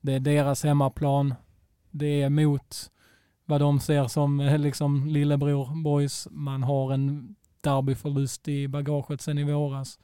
[0.00, 1.34] Det är deras hemmaplan.
[1.90, 2.90] Det är mot
[3.44, 6.28] vad de ser som eh, liksom lillebror boys.
[6.30, 9.98] Man har en derbyförlust i bagaget sen i våras.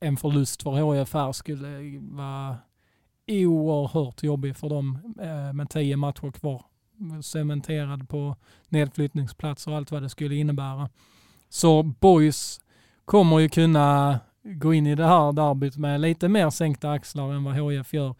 [0.00, 2.56] En förlust för HIF här skulle vara
[3.28, 6.64] oerhört jobbig för dem eh, med tio matcher kvar.
[7.22, 8.36] Cementerad på
[8.68, 10.88] nedflyttningsplats och allt vad det skulle innebära.
[11.48, 12.60] Så boys
[13.04, 17.44] kommer ju kunna gå in i det här derbyt med lite mer sänkta axlar än
[17.44, 18.14] vad HIF gör.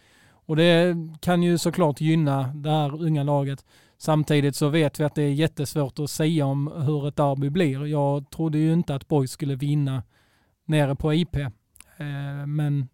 [0.47, 3.65] Och det kan ju såklart gynna det här unga laget.
[3.99, 7.87] Samtidigt så vet vi att det är jättesvårt att säga om hur ett derby blir.
[7.87, 10.03] Jag trodde ju inte att Boys skulle vinna
[10.65, 11.37] nere på IP.
[11.37, 12.89] Eh, men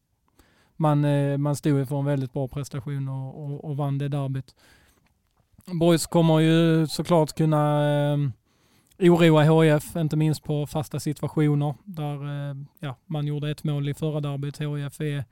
[0.79, 4.09] man, eh, man stod ju för en väldigt bra prestation och, och, och vann det
[4.09, 4.55] derbyt.
[5.67, 8.19] Boys kommer ju såklart kunna eh,
[8.99, 13.95] oroa HIF, inte minst på fasta situationer där eh, ja, man gjorde ett mål i
[13.95, 14.61] förra derbyt.
[14.61, 15.25] HIF är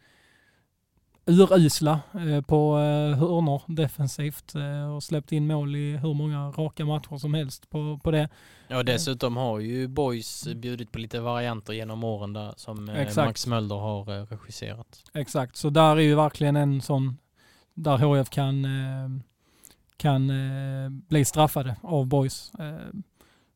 [1.26, 6.84] urusla eh, på eh, hörnor defensivt eh, och släppt in mål i hur många raka
[6.84, 8.28] matcher som helst på, på det.
[8.68, 13.26] Ja, dessutom har ju Boys bjudit på lite varianter genom åren där som Exakt.
[13.26, 15.02] Max Mölder har regisserat.
[15.14, 17.18] Exakt, så där är ju verkligen en sån
[17.74, 18.66] där HF kan,
[19.96, 20.32] kan
[21.08, 22.52] bli straffade av Boys.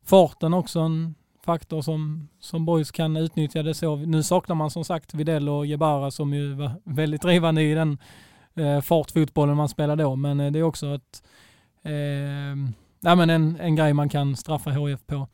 [0.05, 1.15] Farten också en
[1.45, 3.95] faktor som, som Boys kan utnyttja det så.
[3.95, 7.97] Nu saknar man som sagt Videll och Jebara som ju var väldigt drivande i den
[8.55, 10.15] eh, fartfotbollen man spelade då.
[10.15, 11.23] Men eh, det är också ett,
[11.83, 11.93] eh,
[12.99, 15.27] ja, men en, en grej man kan straffa HF på.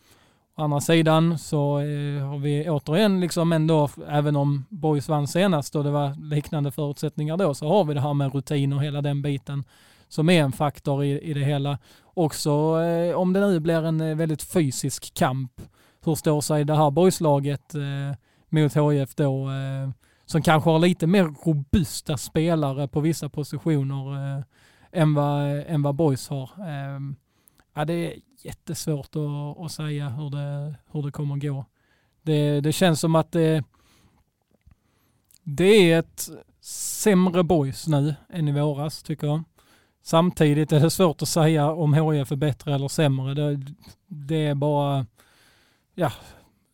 [0.56, 5.76] Å andra sidan så eh, har vi återigen liksom ändå, även om Boys vann senast
[5.76, 9.02] och det var liknande förutsättningar då, så har vi det här med rutin och hela
[9.02, 9.64] den biten
[10.08, 11.78] som är en faktor i, i det hela.
[12.14, 15.62] Också eh, om det nu blir en eh, väldigt fysisk kamp,
[16.04, 18.18] hur står sig det här boyslaget eh,
[18.50, 19.90] mot HIF då, eh,
[20.26, 24.44] som kanske har lite mer robusta spelare på vissa positioner eh,
[24.92, 26.50] än, vad, eh, än vad Boys har.
[26.60, 27.00] Eh,
[27.74, 31.66] ja, det är jättesvårt att, att säga hur det, hur det kommer gå.
[32.22, 33.64] Det, det känns som att det,
[35.44, 36.30] det är ett
[36.62, 39.44] sämre boys nu än i våras tycker jag.
[40.04, 43.34] Samtidigt är det svårt att säga om HIF är bättre eller sämre.
[43.34, 43.74] Det,
[44.08, 45.06] det är bara
[46.00, 46.12] ja,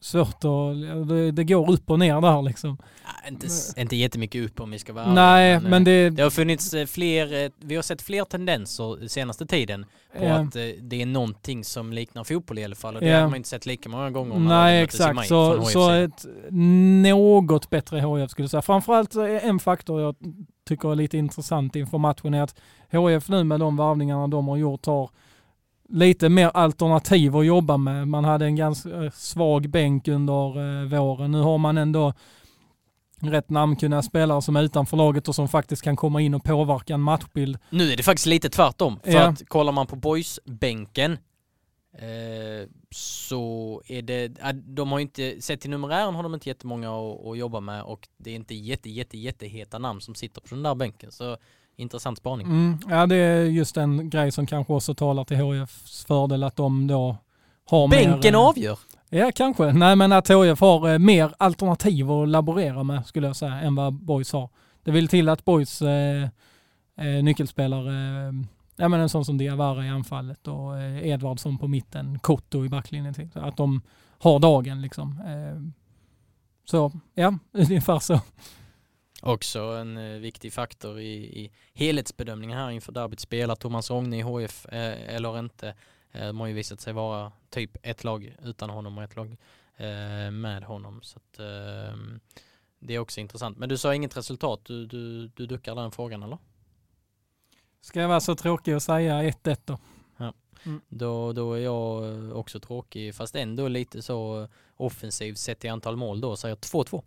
[0.02, 1.08] svårt att...
[1.10, 2.78] Det, det går upp och ner där liksom.
[3.06, 6.10] Ja, inte, s- inte jättemycket upp om vi ska vara Nej, eh, men det...
[6.10, 9.86] Det har funnits eh, fler, eh, vi har sett fler tendenser den senaste tiden
[10.18, 10.34] på Ja.
[10.34, 13.20] att det är någonting som liknar fotboll i alla fall och det Ja.
[13.22, 15.14] har man inte sett lika många gånger Nej, maj exakt.
[15.16, 18.62] från Så, så ett något bättre HIF skulle jag säga.
[18.62, 20.16] Framförallt en faktor jag
[20.68, 22.56] tycker är lite intressant inför matchen är att
[22.90, 25.10] HIF nu med de varvningarna de har gjort har
[25.94, 28.08] lite mer alternativ att jobba med.
[28.08, 31.32] Man hade en ganska eh, svag bänk under eh, våren.
[31.32, 32.14] Nu har man ändå
[33.22, 36.94] rätt namnkunniga spelare som är utanför laget och som faktiskt kan komma in och påverka
[36.94, 37.58] en matchbild.
[37.70, 39.00] Nu är det faktiskt lite tvärtom.
[39.04, 39.28] För Ja.
[39.28, 41.12] att kollar man på boys-bänken
[41.98, 47.26] eh, så är det, de har inte, sett till numerären har de inte jättemånga att,
[47.28, 50.64] att jobba med och det är inte jätte, jätte, jätteheta namn som sitter på den
[50.64, 51.12] där bänken.
[51.12, 51.38] Så
[51.76, 52.48] intressant spaning.
[52.48, 56.56] Mm, ja, det är just en grej som kanske också talar till HIFs fördel att
[56.56, 57.18] de då
[57.70, 58.40] har Bänken mer...
[58.40, 58.80] eh, avgör!
[59.10, 59.74] Ja, kanske.
[59.74, 63.76] Nej, men att HIF har eh, mer alternativ att laborera med skulle jag säga än
[63.76, 64.50] vad Boys har.
[64.84, 66.24] Det vill till att Boys eh,
[66.98, 68.34] eh, nyckelspelare, eh,
[68.76, 72.70] ja men en sån som Diawara i anfallet och eh, Edvardsson på mitten, Kotto i
[72.70, 73.30] backlinjen till.
[73.34, 73.82] Så Att de
[74.20, 75.22] har dagen liksom.
[75.28, 75.74] Eh,
[76.66, 78.20] så ja, ungefär så.
[79.26, 83.20] Också en eh, viktig faktor i, i helhetsbedömningen här inför derbyt.
[83.20, 85.76] Spelar Thomas Rogne i HF eh, eller inte?
[86.12, 89.38] Eh, de har ju visat sig vara typ ett lag utan honom och ett lag
[89.76, 91.02] eh, med honom.
[91.02, 91.98] Så att, eh,
[92.80, 93.58] det är också intressant.
[93.58, 96.38] Men du sa inget resultat, du, du, du duckar den frågan eller?
[97.82, 99.80] Ska jag vara så tråkig och säga 1-1 då?
[100.66, 100.82] Mm.
[100.90, 104.48] Då, då är jag också tråkig, fast ändå lite så
[104.78, 107.04] offensiv sett i antal mål då, säger 2-2.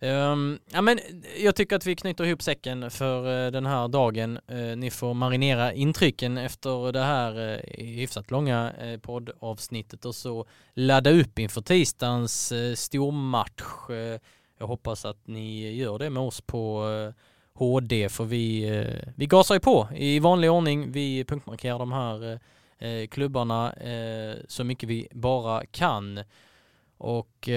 [0.00, 1.00] Um, ja, men
[1.38, 4.38] jag tycker att vi knyter ihop säcken för uh, den här dagen.
[4.50, 10.46] Uh, ni får marinera intrycken efter det här uh, hyfsat långa uh, poddavsnittet och så
[10.74, 13.62] ladda upp inför tisdagens uh, stormatch.
[14.58, 16.84] jag hoppas att ni gör det med oss på
[17.54, 18.70] HD för vi,
[19.16, 20.92] vi gasar ju på i vanlig ordning.
[20.92, 22.40] Vi punktmarkerar de här
[23.06, 23.74] klubbarna
[24.48, 26.20] så mycket vi bara kan.
[26.98, 27.48] Och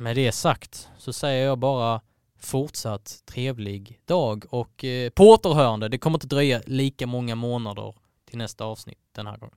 [0.00, 2.00] med det sagt så säger jag bara
[2.40, 5.88] fortsatt trevlig dag och eh, på återhörande.
[5.88, 7.94] Det kommer inte dröja lika många månader
[8.24, 9.56] till nästa avsnitt den här gången.